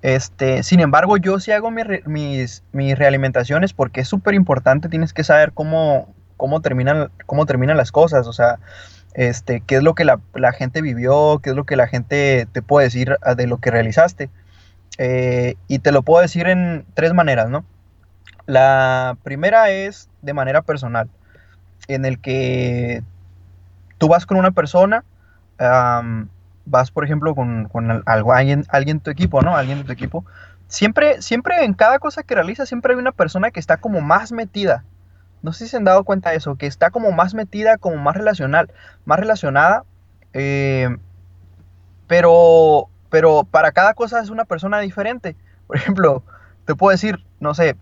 [0.00, 5.24] Este, sin embargo, yo sí hago mis, mis, realimentaciones porque es súper importante, tienes que
[5.24, 8.60] saber cómo, cómo, terminan, cómo terminan las cosas, o sea,
[9.14, 10.20] este, qué es lo que la,
[10.52, 13.72] gente vivió, qué es lo que la gente te puede decir ah, de lo que
[13.72, 14.30] realizaste.
[14.98, 17.64] Eh, y te lo puedo decir en tres maneras, ¿no?
[18.46, 21.08] La primera es de manera personal,
[21.88, 23.02] en el que
[23.98, 25.04] tú vas con una persona,
[26.64, 27.68] vas, por ejemplo, con,
[28.06, 29.56] algo, alguien, alguien de tu equipo, ¿no?
[29.56, 30.24] Alguien de tu equipo.
[30.68, 34.32] Siempre, siempre en cada cosa que realiza, siempre hay una persona que está como más
[34.32, 34.84] metida.
[35.42, 37.96] No sé si se han dado cuenta de eso, que está como más metida, como
[37.96, 38.70] más relacional,
[39.04, 39.84] más relacionada.
[40.32, 40.96] Eh,
[42.06, 45.36] pero, pero para cada cosa es una persona diferente.
[45.66, 46.22] Por ejemplo,
[46.64, 47.76] te puedo decir, no sé,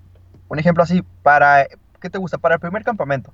[0.49, 1.67] un ejemplo así, para,
[2.01, 2.39] ¿qué te gusta?
[2.39, 3.33] Para el primer campamento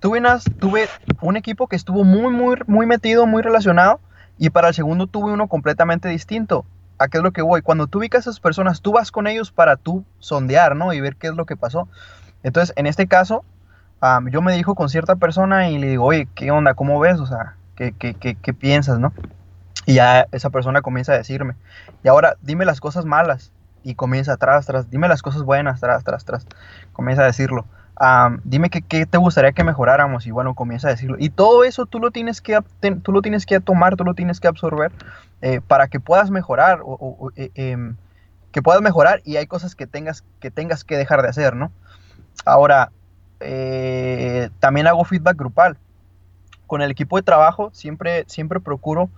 [0.00, 0.20] tuve,
[0.58, 0.88] tuve
[1.20, 4.00] un equipo que estuvo muy, muy, muy metido, muy relacionado,
[4.38, 6.64] y para el segundo tuve uno completamente distinto.
[6.98, 7.62] ¿A qué es lo que voy?
[7.62, 10.92] Cuando tú ubicas a esas personas, tú vas con ellos para tú sondear, ¿no?
[10.92, 11.88] Y ver qué es lo que pasó.
[12.42, 13.44] Entonces, en este caso,
[14.30, 16.74] yo me dijo con cierta persona y le digo, oye, ¿qué onda?
[16.74, 17.20] ¿Cómo ves?
[17.20, 19.12] O sea, ¿qué, qué, qué, qué piensas, no?
[19.86, 21.54] Y ya esa persona comienza a decirme,
[22.04, 23.52] y ahora dime las cosas malas.
[23.84, 26.46] Y comienza atrás, tras, dime las cosas buenas, tras, tras, tras.
[26.92, 27.64] Comienza a decirlo.
[28.44, 30.26] dime qué, te gustaría que mejoráramos.
[30.26, 31.16] Y bueno, comienza a decirlo.
[31.18, 32.60] Y todo eso tú lo tienes que,
[33.02, 34.92] tú lo tienes que tomar, tú lo tienes que absorber
[35.40, 36.80] eh, para que puedas mejorar.
[37.34, 37.96] Eh, em,
[38.52, 41.72] que puedas mejorar y hay cosas que tengas que, tengas que dejar de hacer, ¿no?
[42.44, 42.92] Ahora,
[43.40, 45.78] eh, también hago feedback grupal.
[46.66, 49.10] Con el equipo de trabajo siempre, siempre procuro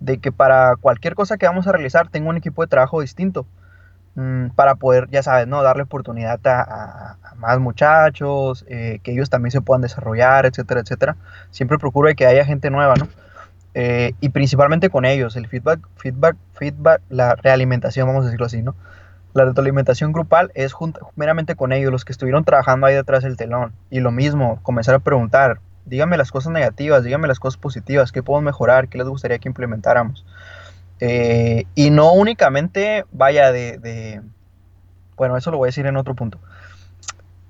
[0.00, 3.46] de que para cualquier cosa que vamos a realizar tenga un equipo de trabajo distinto.
[4.14, 5.62] Mm, para poder, ya sabes, ¿no?
[5.62, 11.16] Darle oportunidad a, más muchachos, eh, que ellos también se puedan desarrollar, etcétera, etcétera.
[11.50, 13.08] Siempre procuro que haya gente nueva, ¿no?
[13.74, 18.62] Eh, y principalmente con ellos, el feedback, feedback, feedback, la realimentación, vamos a decirlo así,
[18.62, 18.74] ¿no?
[19.32, 20.74] La retroalimentación grupal es
[21.16, 23.72] meramente con ellos, los que estuvieron trabajando ahí detrás del telón.
[23.88, 28.22] Y lo mismo, comenzar a preguntar, díganme las cosas negativas, díganme las cosas positivas, qué
[28.22, 30.24] podemos mejorar, qué les gustaría que implementáramos.
[31.00, 34.22] Eh, y no únicamente vaya de,
[35.16, 36.38] Bueno, eso lo voy a decir en otro punto.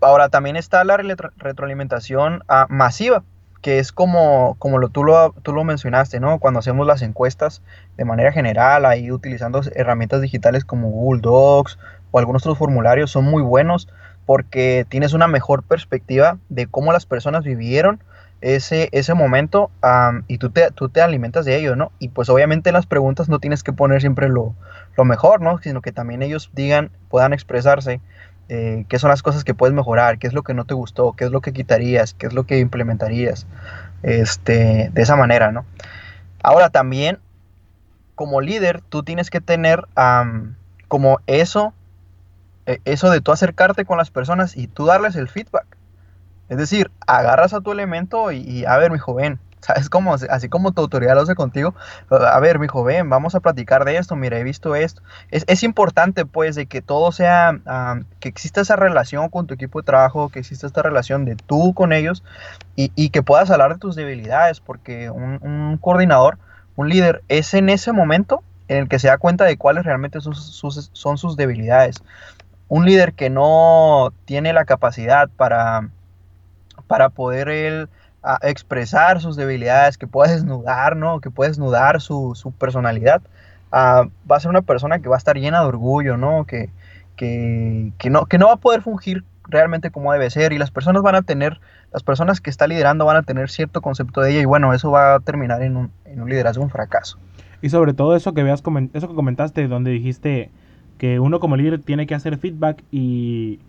[0.00, 3.22] Ahora, también está la retroalimentación ah, masiva
[3.62, 6.40] que es como, como lo, tú, lo, tú lo mencionaste, ¿no?
[6.40, 7.62] Cuando hacemos las encuestas
[7.96, 11.78] de manera general, ahí utilizando herramientas digitales como Google Docs
[12.10, 13.88] o algunos otros formularios, son muy buenos
[14.32, 18.02] porque tienes una mejor perspectiva de cómo las personas vivieron
[18.40, 19.70] ese, ese momento
[20.26, 21.92] y tú te, tú te alimentas de ello, ¿no?
[21.98, 24.54] Y pues obviamente en las preguntas no tienes que poner siempre lo,
[24.96, 25.58] lo mejor, ¿no?
[25.58, 28.00] Sino que también ellos digan, puedan expresarse
[28.48, 31.12] eh, qué son las cosas que puedes mejorar, qué es lo que no te gustó,
[31.12, 33.46] qué es lo que quitarías, qué es lo que implementarías,
[34.02, 35.66] este, de esa manera, ¿no?
[36.42, 37.18] Ahora también,
[38.14, 39.84] como líder, tú tienes que tener
[40.88, 41.74] como eso,
[42.66, 45.66] eso de tú acercarte con las personas y tú darles el feedback.
[46.48, 50.14] Es decir, agarras a tu elemento y, a ver, mi joven, ¿Sabes cómo?
[50.14, 51.75] Así como tu autoridad lo hace contigo.
[52.11, 54.16] A ver, mi joven, vamos a platicar de esto.
[54.16, 55.03] Mira, he visto esto.
[55.31, 57.61] Es, importante, pues, de que todo sea,
[58.18, 61.75] que exista esa relación con tu equipo de trabajo, que exista esta relación de tú
[61.75, 62.25] con ellos
[62.75, 66.38] y, que puedas hablar de tus debilidades, porque un, coordinador,
[66.75, 70.20] un líder, es en ese momento en el que se da cuenta de cuáles realmente
[70.20, 72.03] son sus debilidades.
[72.74, 75.90] Un líder que no tiene la capacidad para,
[76.87, 77.87] para poder
[78.40, 81.20] expresar sus debilidades, que pueda desnudar, ¿no?
[81.20, 83.20] Que pueda desnudar su, su personalidad,
[83.74, 86.46] va a ser una persona que va a estar llena de orgullo, ¿no?
[86.46, 86.70] Que,
[87.14, 90.70] que, que, no, que no va a poder fungir realmente como debe ser y las
[90.70, 91.61] personas van a tener,
[91.92, 94.90] las personas que está liderando van a tener cierto concepto de ella y bueno, eso
[94.90, 97.18] va a terminar en un, en un liderazgo, un fracaso.
[97.61, 98.62] Y sobre todo eso que veas,
[98.94, 100.50] eso que comentaste, donde dijiste
[100.98, 103.61] que uno como líder tiene que hacer feedback y,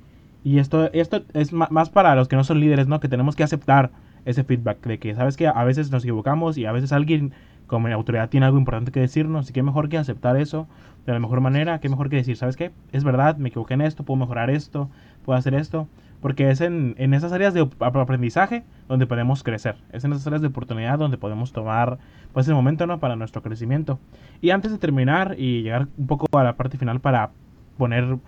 [0.44, 3.00] y esto, esto es más para los que no son líderes, ¿no?
[3.00, 3.92] Que tenemos que aceptar
[4.26, 7.34] ese feedback de que, sabes que a veces nos equivocamos y a veces alguien
[7.68, 10.68] como autoridad tiene algo importante que decirnos, y que mejor que aceptar eso
[11.06, 12.72] de la mejor manera, que mejor que decir, ¿sabes qué?
[12.92, 14.90] Es verdad, me equivoqué en esto, puedo mejorar esto,
[15.26, 15.88] puedo hacer esto,
[16.24, 20.42] porque es en, en esas áreas de aprendizaje donde podemos crecer, es en esas áreas
[20.42, 22.00] de oportunidad donde podemos tomar
[22.32, 23.02] pues el momento ¿no?
[23.02, 24.00] para nuestro crecimiento.
[24.40, 27.32] Y antes de terminar y llegar un poco a la parte final para
[27.78, 28.20] poner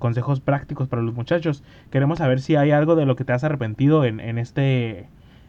[0.00, 3.44] consejos prácticos para los muchachos, queremos saber si hay algo de lo que te has
[3.44, 5.08] arrepentido en, en este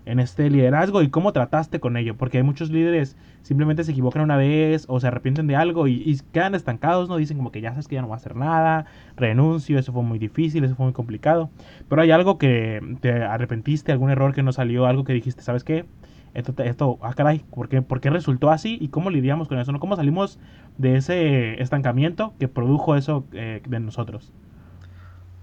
[0.09, 4.23] en este liderazgo y cómo trataste con ello, porque hay muchos líderes simplemente se equivocan
[4.23, 7.71] una vez o se arrepienten de algo y, quedan estancados, no dicen como que ya
[7.71, 10.85] sabes que ya no va a hacer nada, renuncio, eso fue muy difícil, eso fue
[10.85, 11.49] muy complicado,
[11.87, 15.63] pero hay algo que te arrepentiste, algún error que no salió, algo que dijiste, ¿sabes
[15.63, 15.85] qué?
[16.33, 19.71] Esto, esto ah, caray, ¿por qué, ¿por qué resultó así y cómo lidiamos con eso?
[19.71, 19.79] ¿no?
[19.79, 20.39] ¿Cómo salimos
[20.77, 24.31] de ese estancamiento que produjo eso eh, de nosotros?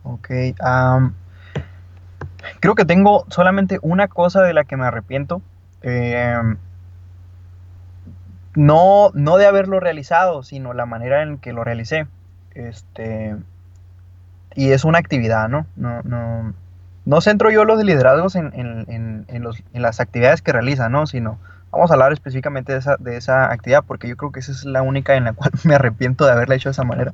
[0.05, 0.31] Ok,
[0.65, 1.11] um,
[2.61, 5.43] Creo que tengo solamente una cosa de la que me arrepiento.
[5.83, 6.57] Em,
[8.55, 12.07] no, no de haberlo realizado, sino la manera en que lo realicé.
[12.55, 13.37] Este,
[14.55, 15.67] y es una actividad, ¿no?
[15.77, 16.55] No, no,
[17.05, 21.07] no centro yo los liderazgos en, en, en, los, en, las actividades que realizan, ¿no?
[21.07, 21.39] Sino
[21.71, 24.65] vamos a hablar específicamente de esa, de esa actividad porque yo creo que esa es
[24.65, 27.13] la única en la cual me arrepiento de haberla hecho de esa manera.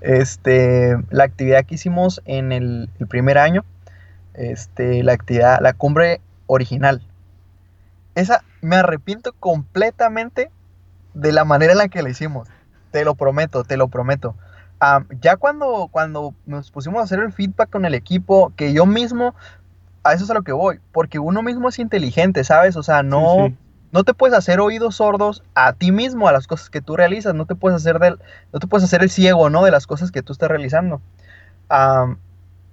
[0.00, 3.64] Este, la actividad que hicimos en el, el primer año
[4.38, 7.02] este, la actividad, la cumbre original.
[8.14, 10.50] Esa me arrepiento completamente
[11.14, 12.48] de la manera en la que la hicimos.
[12.90, 14.34] Te lo prometo, te lo prometo.
[15.20, 19.34] ya cuando, cuando nos pusimos a hacer el feedback con el equipo, que yo mismo,
[20.04, 22.76] a eso es a lo que voy, porque uno mismo es inteligente, ¿sabes?
[22.76, 23.52] O sea, no,
[23.92, 27.34] no te puedes hacer oídos sordos a ti mismo, a las cosas que tú realizas,
[27.34, 28.18] no te puedes hacer, del,
[28.52, 29.64] no te puedes hacer el ciego, ¿no?
[29.64, 31.00] De las cosas que tú estás realizando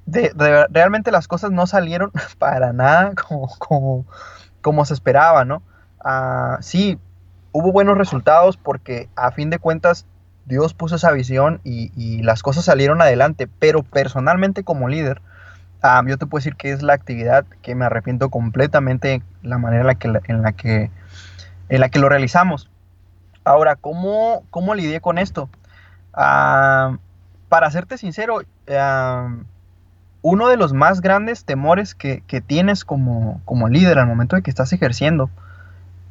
[0.08, 4.06] realmente las cosas no salieron para nada como,
[4.62, 5.62] como, se esperaba, ¿no?
[6.04, 7.00] Ah, sí,
[7.52, 10.06] hubo buenos resultados porque a fin de cuentas
[10.46, 15.22] Dios puso esa visión y, las cosas salieron adelante, pero personalmente como líder,
[16.08, 19.88] yo te puedo decir que es la actividad que me arrepiento completamente la manera en
[19.88, 20.92] la que, en la que,
[21.70, 22.72] en la que lo realizamos.
[23.44, 25.50] Ahora, ¿cómo, cómo lidié con esto?
[26.16, 28.42] para serte sincero,
[30.28, 34.50] uno de los más grandes temores que, tienes como, como, líder al momento de que
[34.50, 35.30] estás ejerciendo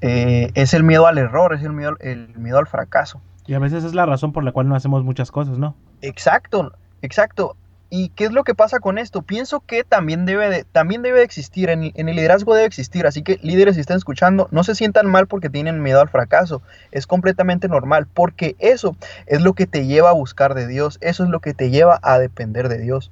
[0.02, 3.20] eh, es el miedo al error, es el miedo, el miedo al fracaso.
[3.44, 5.74] Y a veces es la razón por la cual no hacemos muchas cosas, ¿no?
[6.00, 6.72] Exacto,
[7.02, 7.56] exacto.
[7.90, 9.22] ¿Y qué es lo que pasa con esto?
[9.22, 13.08] Pienso que también debe de, también debe de existir, en, en, el liderazgo debe existir,
[13.08, 16.62] así que líderes si están escuchando, no se sientan mal porque tienen miedo al fracaso,
[16.92, 18.96] es completamente normal, porque eso
[19.26, 21.98] es lo que te lleva a buscar de Dios, eso es lo que te lleva
[22.02, 23.10] a depender de Dios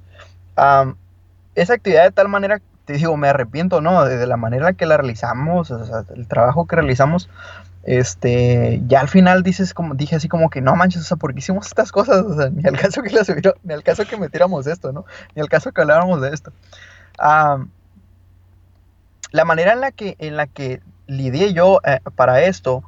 [0.55, 4.05] esa actividad de tal manera, te digo, me arrepiento, ¿no?
[4.05, 5.71] De, la manera que la realizamos,
[6.15, 7.29] el trabajo que realizamos,
[7.83, 11.33] este, ya al final dices como, dije así como que no manches, o sea, ¿por
[11.33, 12.23] qué hicimos estas cosas?
[12.23, 13.29] O sea, ni al caso que las
[13.63, 15.05] ni al caso que metiéramos esto, ¿no?
[15.35, 16.53] Ni al caso que habláramos de esto.
[19.31, 22.83] la manera en la que, en la que lidié yo eh, para esto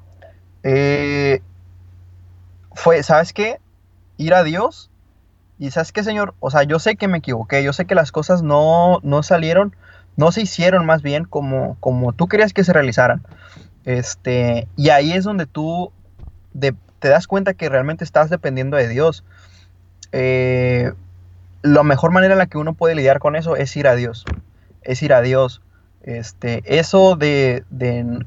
[0.63, 1.41] eh,
[2.73, 3.59] fue, ¿sabes qué?
[4.17, 4.89] Ir a Dios
[5.57, 8.11] y sabes qué, Señor, o sea, yo sé que me equivoqué, yo sé que las
[8.11, 9.75] cosas no, no salieron,
[10.17, 13.21] no se hicieron más bien como, como tú querías que se realizaran.
[13.85, 15.91] Este, y ahí es donde tú
[16.99, 19.23] te das cuenta que realmente estás dependiendo de Dios.
[20.11, 20.91] Eh,
[21.61, 24.25] la mejor manera en la que uno puede lidiar con eso es ir a Dios.
[24.81, 25.61] Es ir a Dios.
[26.01, 27.63] Este, eso de,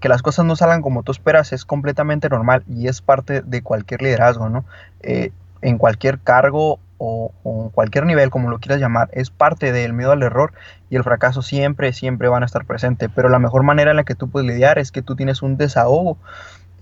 [0.01, 3.63] que las cosas no salgan como tú esperas es completamente normal y es parte de
[3.63, 4.65] cualquier liderazgo, ¿no?
[5.01, 5.31] Eh,
[5.63, 10.23] en cualquier cargo o, cualquier nivel, como lo quieras llamar, es parte del miedo al
[10.23, 10.53] error
[10.91, 13.09] y el fracaso siempre, siempre van a estar presentes.
[13.15, 15.57] Pero la mejor manera en la que tú puedes lidiar es que tú tienes un
[15.57, 16.19] desahogo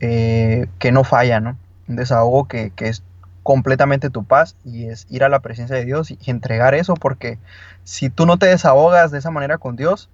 [0.00, 1.56] eh, que no falla, ¿no?
[1.88, 3.02] Un desahogo que, es
[3.42, 7.38] completamente tu paz y es ir a la presencia de Dios y, entregar eso, porque
[7.84, 10.08] si tú no te desahogas de esa manera con Dios,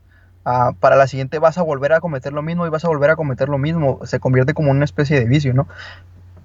[0.45, 3.11] ah, para la siguiente vas a volver a cometer lo mismo y vas a volver
[3.11, 5.67] a cometer lo mismo, se convierte como una especie de vicio, ¿no?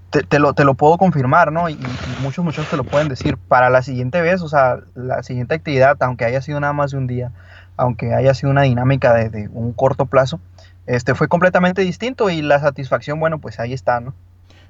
[0.09, 1.69] Te, lo, te lo puedo confirmar, ¿no?
[1.69, 1.77] Y,
[2.21, 3.37] muchos muchos te lo pueden decir.
[3.37, 6.97] Para la siguiente vez, o sea, la siguiente actividad, aunque haya sido nada más de
[6.97, 7.31] un día,
[7.75, 10.39] aunque haya sido una dinámica de, un corto plazo,
[10.85, 14.13] este fue completamente distinto y la satisfacción, bueno, pues ahí está, ¿no?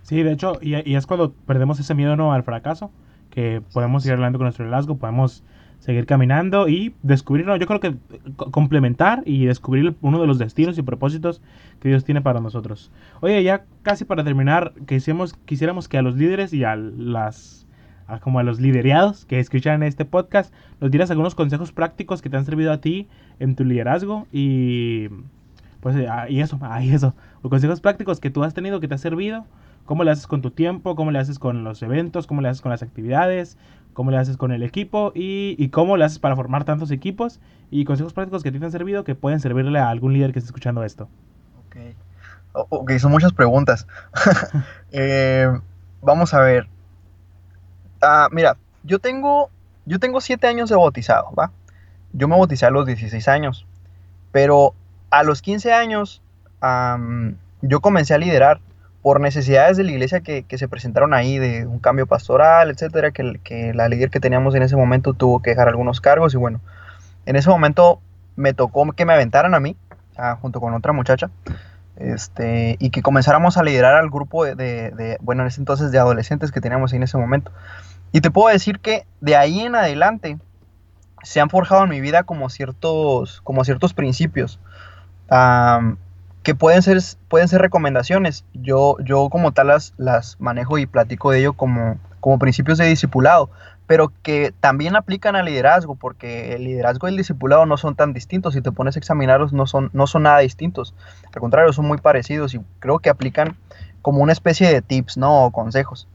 [0.01, 2.33] Sí, de hecho, y, y es cuando perdemos ese miedo ¿no?
[2.33, 2.91] al fracaso,
[3.29, 5.43] que podemos ir hablando con nuestro liderazgo, podemos
[5.79, 7.55] seguir caminando y descubrirlo.
[7.57, 7.95] Yo creo que
[8.51, 11.41] complementar y descubrir uno de los destinos y propósitos
[11.79, 12.91] que Dios tiene para nosotros.
[13.21, 17.67] Oye, ya casi para terminar, quisiéramos, quisiéramos que a los líderes y a las
[18.21, 22.37] como a los liderados que escuchan este podcast, nos dieras algunos consejos prácticos que te
[22.37, 23.07] han servido a ti
[23.39, 25.09] en tu liderazgo y
[25.81, 27.13] pues ah, y eso, ahí eso,
[27.43, 29.45] los consejos prácticos que tú has tenido que te ha servido,
[29.87, 32.61] cómo le haces con tu tiempo, cómo le haces con los eventos, cómo le haces
[32.61, 33.57] con las actividades,
[33.93, 37.39] cómo le haces con el equipo y, cómo le haces para formar tantos equipos
[37.71, 40.49] y consejos prácticos que te han servido que pueden servirle a algún líder que esté
[40.49, 41.09] escuchando esto.
[41.65, 41.77] Ok,
[42.53, 43.87] ok, son muchas preguntas.
[44.91, 45.45] Eh,
[46.01, 46.69] vamos a ver.
[48.01, 49.49] Ah, mira, yo tengo,
[49.85, 51.51] yo tengo siete años de bautizado, ¿va?
[52.13, 53.67] Yo me bauticé a los 16 años,
[54.31, 54.73] pero
[55.09, 56.21] a los 15 años
[57.61, 58.61] yo comencé a liderar
[59.07, 63.39] por necesidades de la iglesia que, se presentaron ahí, de un cambio pastoral, etcétera, que,
[63.41, 66.59] que, la líder que teníamos en ese momento tuvo que dejar algunos cargos y bueno,
[67.25, 68.01] en ese momento
[68.35, 69.77] me tocó que me aventaran a mí,
[70.41, 71.29] junto con otra muchacha,
[71.95, 75.99] este, y que comenzáramos a liderar al grupo de, de, bueno, en ese entonces de
[75.99, 77.53] adolescentes que teníamos ahí en ese momento.
[78.11, 80.37] Y te puedo decir que de ahí en adelante
[81.23, 84.59] se han forjado en mi vida como ciertos, como ciertos principios
[86.47, 88.45] que pueden ser, pueden ser recomendaciones.
[88.53, 92.85] Yo, yo como tal las, las manejo y platico de ello como, como principios de
[92.85, 93.49] discipulado,
[93.85, 98.13] pero que también aplican al liderazgo, porque el liderazgo y el discipulado no son tan
[98.13, 98.53] distintos.
[98.53, 100.95] Si te pones a examinarlos, no son, no son nada distintos.
[101.33, 103.57] Al contrario, son muy parecidos y creo que aplican
[104.01, 105.43] como una especie de tips, ¿no?
[105.43, 106.07] O consejos.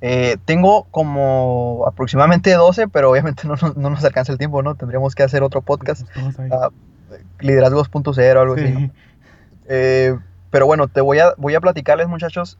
[0.00, 4.74] Eh, tengo como aproximadamente 12, pero obviamente no, nos alcanza el tiempo, ¿no?
[4.74, 6.08] Tendríamos que hacer otro podcast.
[6.16, 6.72] Uh,
[7.38, 8.90] liderazgo 2.0, algo así.
[9.72, 10.18] Eh,
[10.50, 12.58] pero bueno, te voy a, voy a platicarles, muchachos,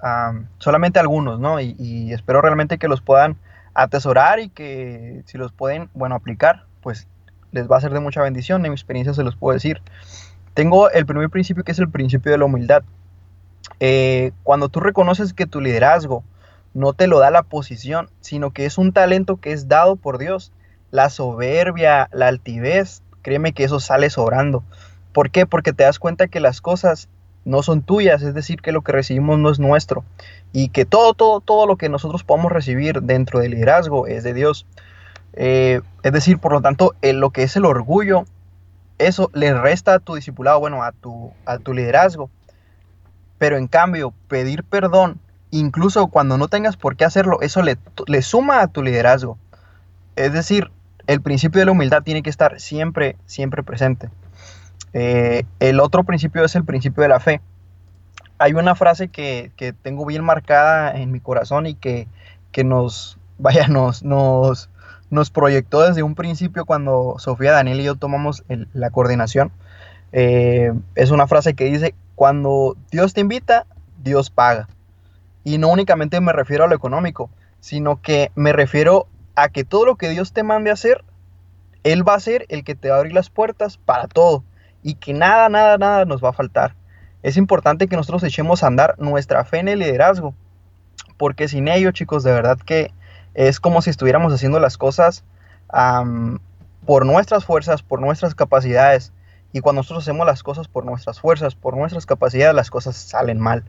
[0.58, 1.61] solamente algunos, ¿no?
[1.61, 3.36] Y, espero realmente que los puedan
[3.74, 7.08] atesorar y que si los pueden, bueno, aplicar, pues
[7.50, 8.64] les va a ser de mucha bendición.
[8.64, 9.82] En mi experiencia se los puedo decir.
[10.54, 12.84] Tengo el primer principio que es el principio de la humildad.
[13.80, 16.22] Eh, cuando tú reconoces que tu liderazgo
[16.74, 20.18] no te lo da la posición, sino que es un talento que es dado por
[20.18, 20.52] Dios,
[20.92, 24.62] la soberbia, la altivez, créeme que eso sale sobrando.
[25.12, 25.46] ¿Por qué?
[25.46, 27.08] Porque te das cuenta que las cosas
[27.44, 30.04] no son tuyas, es decir, que lo que recibimos no es nuestro
[30.52, 34.34] y que todo, todo, todo lo que nosotros podamos recibir dentro del liderazgo es de
[34.34, 34.66] Dios.
[35.32, 38.24] Eh, es decir, por lo tanto, lo que es el orgullo,
[38.98, 42.30] eso le resta a tu discipulado, bueno, a tu, a tu liderazgo.
[43.38, 45.18] Pero en cambio, pedir perdón,
[45.50, 49.38] incluso cuando no tengas por qué hacerlo, eso le, le suma a tu liderazgo.
[50.16, 50.70] Es decir,
[51.06, 54.11] el principio de la humildad tiene que estar siempre, siempre presente.
[54.93, 57.41] Eh, el otro principio es el principio de la fe.
[58.38, 62.09] Hay una frase que, tengo bien marcada en mi corazón y que,
[62.64, 68.91] nos, vaya, nos, nos, proyectó desde un principio cuando Sofía, Daniel y yo tomamos la
[68.91, 69.53] coordinación.
[70.12, 73.66] Eh, es una frase que dice, cuando Dios te invita,
[74.03, 74.68] Dios paga.
[75.45, 77.30] Y no únicamente me refiero a lo económico,
[77.61, 81.05] sino que me refiero a que todo lo que Dios te mande a hacer,
[81.82, 84.43] Él va a ser el que te va a abrir las puertas para todo
[84.83, 86.74] y que nada, nada, nada nos va a faltar.
[87.22, 90.35] Es importante que nosotros echemos a andar nuestra fe en el liderazgo,
[91.18, 92.93] porque sin ello, chicos, de verdad que
[93.35, 95.24] es como si estuviéramos haciendo las cosas
[96.87, 99.12] por nuestras fuerzas, por nuestras capacidades.
[99.53, 103.39] Y cuando nosotros hacemos las cosas por nuestras fuerzas, por nuestras capacidades, las cosas salen
[103.39, 103.64] mal.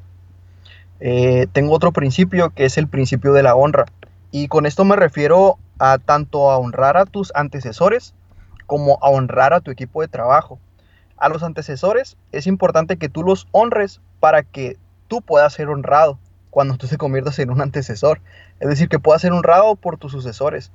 [0.99, 3.85] Eh, tengo otro principio que es el principio de la honra.
[4.31, 8.13] Y con esto me refiero a tanto a honrar a tus antecesores
[8.65, 10.59] como a honrar a tu equipo de trabajo
[11.21, 16.17] a los antecesores, es importante que tú los honres para que tú puedas ser honrado
[16.49, 18.21] cuando tú te conviertas en un antecesor.
[18.59, 20.71] Es decir, que puedas ser honrado por tus sucesores.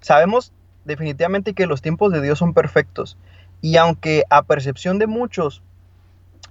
[0.00, 0.52] Sabemos
[0.86, 3.18] definitivamente que los tiempos de Dios son perfectos.
[3.60, 5.62] Y aunque a percepción de muchos,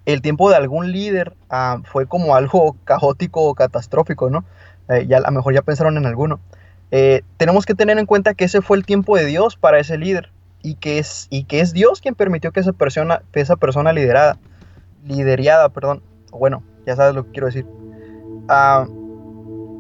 [0.06, 4.46] el tiempo de algún líder ah, fue como algo caótico o catastrófico, ¿no?
[4.90, 6.40] Eh, ya a lo mejor ya pensaron en alguno.
[6.92, 9.98] Eh, tenemos que tener en cuenta que ese fue el tiempo de Dios para ese
[9.98, 10.32] líder
[10.62, 14.38] y que es, y que es Dios quien permitió que esa persona, esa persona liderada,
[15.06, 16.02] liderada, perdón,
[16.32, 17.66] bueno, ya sabes lo que quiero decir.
[18.48, 18.88] Ah,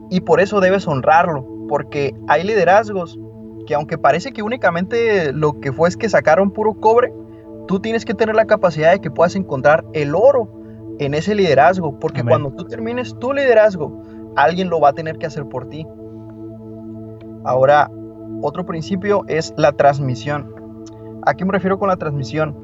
[0.09, 3.19] y por eso debes honrarlo, porque hay liderazgos
[3.67, 7.13] que aunque parece que únicamente lo que fue es que sacaron puro cobre,
[7.67, 10.49] tú tienes que tener la capacidad de que puedas encontrar el oro
[10.97, 14.03] en ese liderazgo, porque cuando tú termines tu liderazgo,
[14.35, 15.85] alguien lo va a tener que hacer por ti.
[17.45, 17.89] Ahora,
[18.41, 20.58] otro principio es la transmisión.
[21.29, 22.57] ¿A qué me refiero con la transmisión?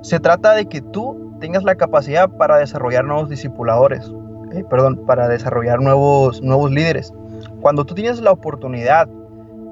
[0.00, 4.10] Se trata de que tú tengas la capacidad para desarrollar nuevos discipuladores,
[4.54, 7.12] eh, perdón, para desarrollar nuevos, nuevos líderes.
[7.60, 9.06] Cuando tú tienes la oportunidad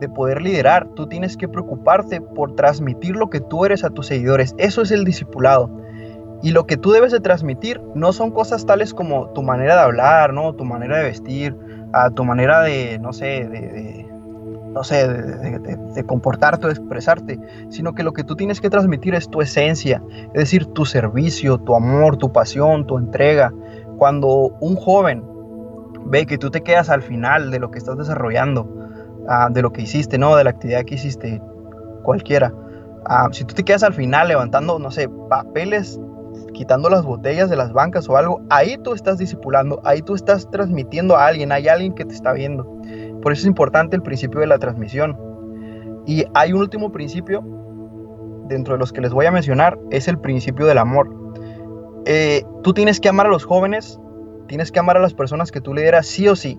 [0.01, 4.09] de poder liderar, tú tienes que preocuparte por transmitir lo que tú eres a tus
[4.09, 4.55] seguidores.
[4.59, 5.71] Eso es el discipulado.
[6.43, 9.81] Y lo que tú debes de transmitir no son cosas tales como tu manera de
[9.81, 10.53] hablar, ¿no?
[10.53, 11.57] Tu manera de vestir,
[11.95, 14.06] a tu manera de, no sé, de
[14.77, 19.15] no sé, de, comportarte o de expresarte, sino que lo que tú tienes que transmitir
[19.15, 20.03] es tu esencia,
[20.35, 23.55] es decir, tu servicio, tu amor, tu pasión, tu entrega.
[23.97, 24.29] Cuando
[24.61, 25.25] un joven
[26.05, 28.69] ve que tú te quedas al final de lo que estás desarrollando,
[29.27, 30.37] ah, de lo que hiciste, ¿no?
[30.37, 31.41] De la actividad que hiciste,
[32.03, 32.53] cualquiera.
[33.07, 35.99] Ah, si tú te quedas al final levantando, no sé, papeles,
[36.53, 40.51] quitando las botellas de las bancas o algo, ahí tú estás discipulando, ahí tú estás
[40.51, 42.71] transmitiendo a alguien, hay alguien que te está viendo.
[43.27, 45.19] Por eso es importante el principio de la transmisión.
[46.07, 47.43] Y hay un último principio,
[48.47, 51.11] dentro de los que les voy a mencionar, es el principio del amor.
[52.05, 53.99] Eh, tú tienes que amar a los jóvenes,
[54.47, 56.57] tienes que amar a las personas que tú lideras sí o sí.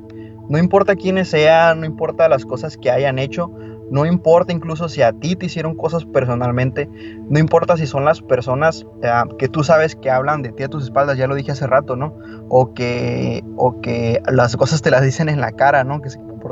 [0.49, 3.49] No importa quiénes sean, no importa las cosas que hayan hecho,
[3.89, 6.89] no importa incluso si a ti te hicieron cosas personalmente,
[7.29, 9.09] no importa si son las personas eh,
[9.39, 11.95] que tú sabes que hablan de ti a tus espaldas, ya lo dije hace rato,
[11.95, 12.13] ¿no?
[12.49, 16.01] O que, o que las cosas te las dicen en la cara, ¿no?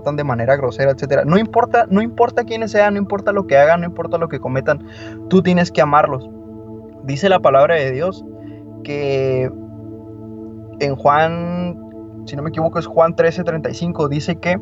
[0.03, 1.23] De manera grosera, etcétera.
[1.25, 4.39] No importa, no importa quiénes sean, no importa lo que hagan, no importa lo que
[4.39, 4.85] cometan,
[5.29, 6.29] tú tienes que amarlos.
[7.03, 8.23] Dice la palabra de Dios
[8.83, 9.49] que
[10.79, 11.77] en Juan,
[12.25, 14.59] si no me equivoco, es Juan 13:35, dice que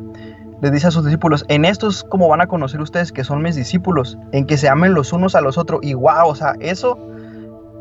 [0.60, 3.42] les dice a sus discípulos, en esto es como van a conocer ustedes que son
[3.42, 5.80] mis discípulos, en que se amen los unos a los otros.
[5.82, 6.98] Y wow, o sea, eso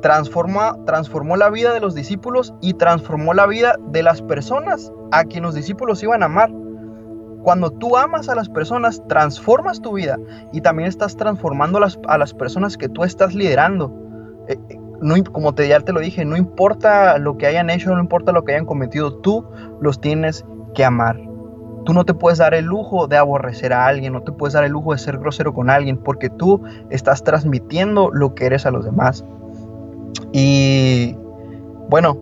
[0.02, 5.24] transforma, transformó la vida de los discípulos y transformó la vida de las personas a
[5.24, 6.52] quien los discípulos iban a amar.
[7.44, 10.18] Cuando tú amas a las personas, transformas tu vida
[10.54, 13.94] y también estás transformando a las, personas que tú estás liderando.
[14.48, 18.00] Eh, eh, como te, ya te lo dije, no importa lo que hayan hecho, no
[18.00, 19.46] importa lo que hayan cometido, tú
[19.82, 21.20] los tienes que amar.
[21.84, 24.64] Tú no te puedes dar el lujo de aborrecer a alguien, no te puedes dar
[24.64, 28.72] el lujo de ser grosero con alguien, porque tú estás transmitiendo lo que eres a
[28.72, 29.26] los demás.
[30.32, 31.18] Y
[31.90, 32.18] bueno,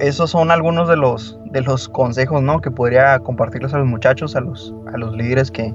[0.00, 2.60] esos son algunos de los, de los consejos ¿no?
[2.60, 5.74] que podría compartirles a los muchachos, a los, a los líderes que,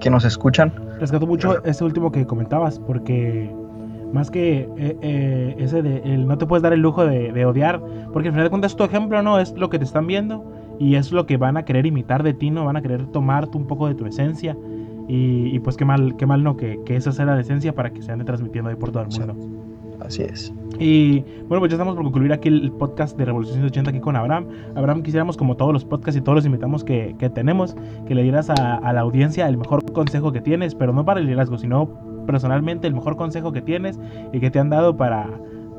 [0.00, 0.72] que nos escuchan.
[0.98, 3.50] Rescato mucho este último que comentabas, porque
[4.12, 7.44] Más que eh, eh, ese de el no te puedes dar el lujo de, de,
[7.44, 7.80] odiar,
[8.12, 10.44] porque al final de cuentas tu ejemplo no es lo que te están viendo
[10.78, 13.56] y es lo que van a querer imitar de ti, no van a querer tomarte
[13.56, 14.56] un poco de tu esencia.
[15.08, 17.90] Y, y pues qué mal, qué mal no que, que esa sea la esencia para
[17.90, 19.34] que se ande transmitiendo ahí por todo el mundo.
[19.38, 19.56] Sí.
[20.00, 20.52] Así es.
[20.78, 24.16] Y bueno, pues ya estamos por concluir aquí el podcast de Revolución 180 aquí con
[24.16, 24.48] Abraham.
[24.74, 28.22] Abraham, quisiéramos como todos los podcasts y todos los invitamos que, que tenemos, que le
[28.22, 31.58] dieras a, a, la audiencia el mejor consejo que tienes, pero no para el liderazgo,
[31.58, 31.88] sino
[32.26, 33.98] personalmente el mejor consejo que tienes
[34.32, 35.28] y que te han dado para,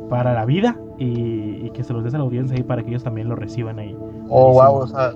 [0.09, 2.89] para la vida y, y que se los des a la audiencia ahí para que
[2.89, 3.95] ellos también lo reciban ahí.
[4.29, 5.13] Oh, wow, o sea,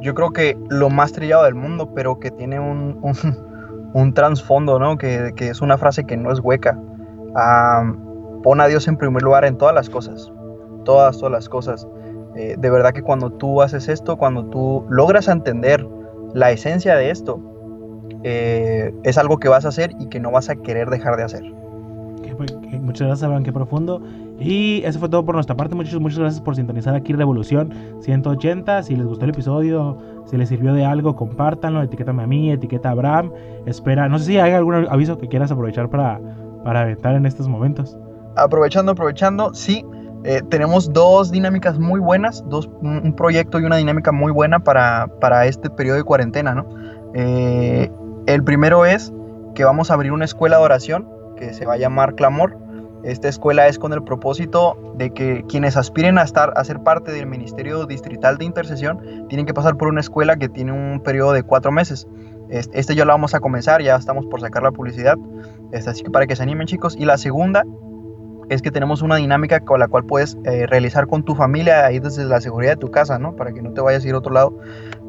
[0.00, 3.14] yo creo que lo más trillado del mundo, pero que tiene un, un,
[3.94, 4.98] un trasfondo, ¿no?
[4.98, 6.78] Que, que, es una frase que no es hueca.
[7.34, 8.05] Um,
[8.46, 10.30] pon a Dios en primer lugar en todas las cosas.
[10.84, 11.84] Todas, todas las cosas.
[12.36, 15.84] Eh, de verdad que cuando tú haces esto, cuando tú logras entender
[16.32, 17.40] la esencia de esto,
[18.22, 21.24] eh, es algo que vas a hacer y que no vas a querer dejar de
[21.24, 21.42] hacer.
[22.82, 24.00] Muchas gracias, Abraham, qué profundo.
[24.38, 25.74] Y eso fue todo por nuestra parte.
[25.74, 28.84] Muchas, muchas gracias por sintonizar aquí Revolución 180.
[28.84, 31.82] Si les gustó el episodio, si les sirvió de algo, compártanlo.
[31.82, 33.32] Etiquétame a mí, etiqueta a Abraham.
[33.66, 36.20] Espera, no sé si hay algún aviso que quieras aprovechar para,
[36.62, 37.98] para aventar en estos momentos.
[38.36, 39.84] Aprovechando, aprovechando, sí.
[40.24, 45.06] Eh, tenemos dos dinámicas muy buenas, dos, un, proyecto y una dinámica muy buena para,
[45.20, 46.66] para este periodo de cuarentena, ¿no?
[47.14, 47.90] Eh,
[48.26, 49.12] el primero es
[49.54, 52.58] que vamos a abrir una escuela de oración que se va a llamar Clamor.
[53.04, 57.12] Esta escuela es con el propósito de que quienes aspiren a estar a ser parte
[57.12, 61.32] del Ministerio Distrital de Intercesión tienen que pasar por una escuela que tiene un periodo
[61.32, 62.08] de cuatro meses.
[62.48, 65.16] Este ya lo vamos a comenzar, ya estamos por sacar la publicidad.
[65.72, 66.96] Este, así que para que se animen chicos.
[66.98, 67.64] Y la segunda
[68.48, 71.98] es que tenemos una dinámica con la cual puedes eh, realizar con tu familia ahí
[71.98, 73.34] desde la seguridad de tu casa, ¿no?
[73.34, 74.58] Para que no te vayas a ir a otro lado.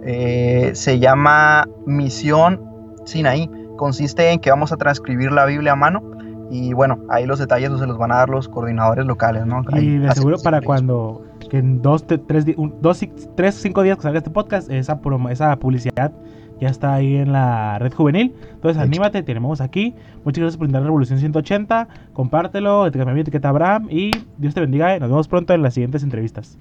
[0.03, 2.61] Eh, se llama Misión
[3.05, 3.49] Sinaí.
[3.77, 6.01] Consiste en que vamos a transcribir la Biblia a mano
[6.49, 9.63] y bueno, ahí los detalles se los van a dar los coordinadores locales, ¿no?
[9.73, 13.01] Y ahí, de seguro para cuando, que en dos, tres, un, dos,
[13.35, 16.11] tres, cinco días que salga este podcast, esa, esa publicidad
[16.59, 18.33] ya está ahí en la red juvenil.
[18.53, 19.93] Entonces, anímate, tenemos aquí.
[20.23, 21.87] Muchas gracias por intentar Revolución 180.
[22.13, 24.97] Compártelo, etiqueta a Abraham y Dios te bendiga.
[24.99, 26.57] Nos vemos pronto en las siguientes entrevistas.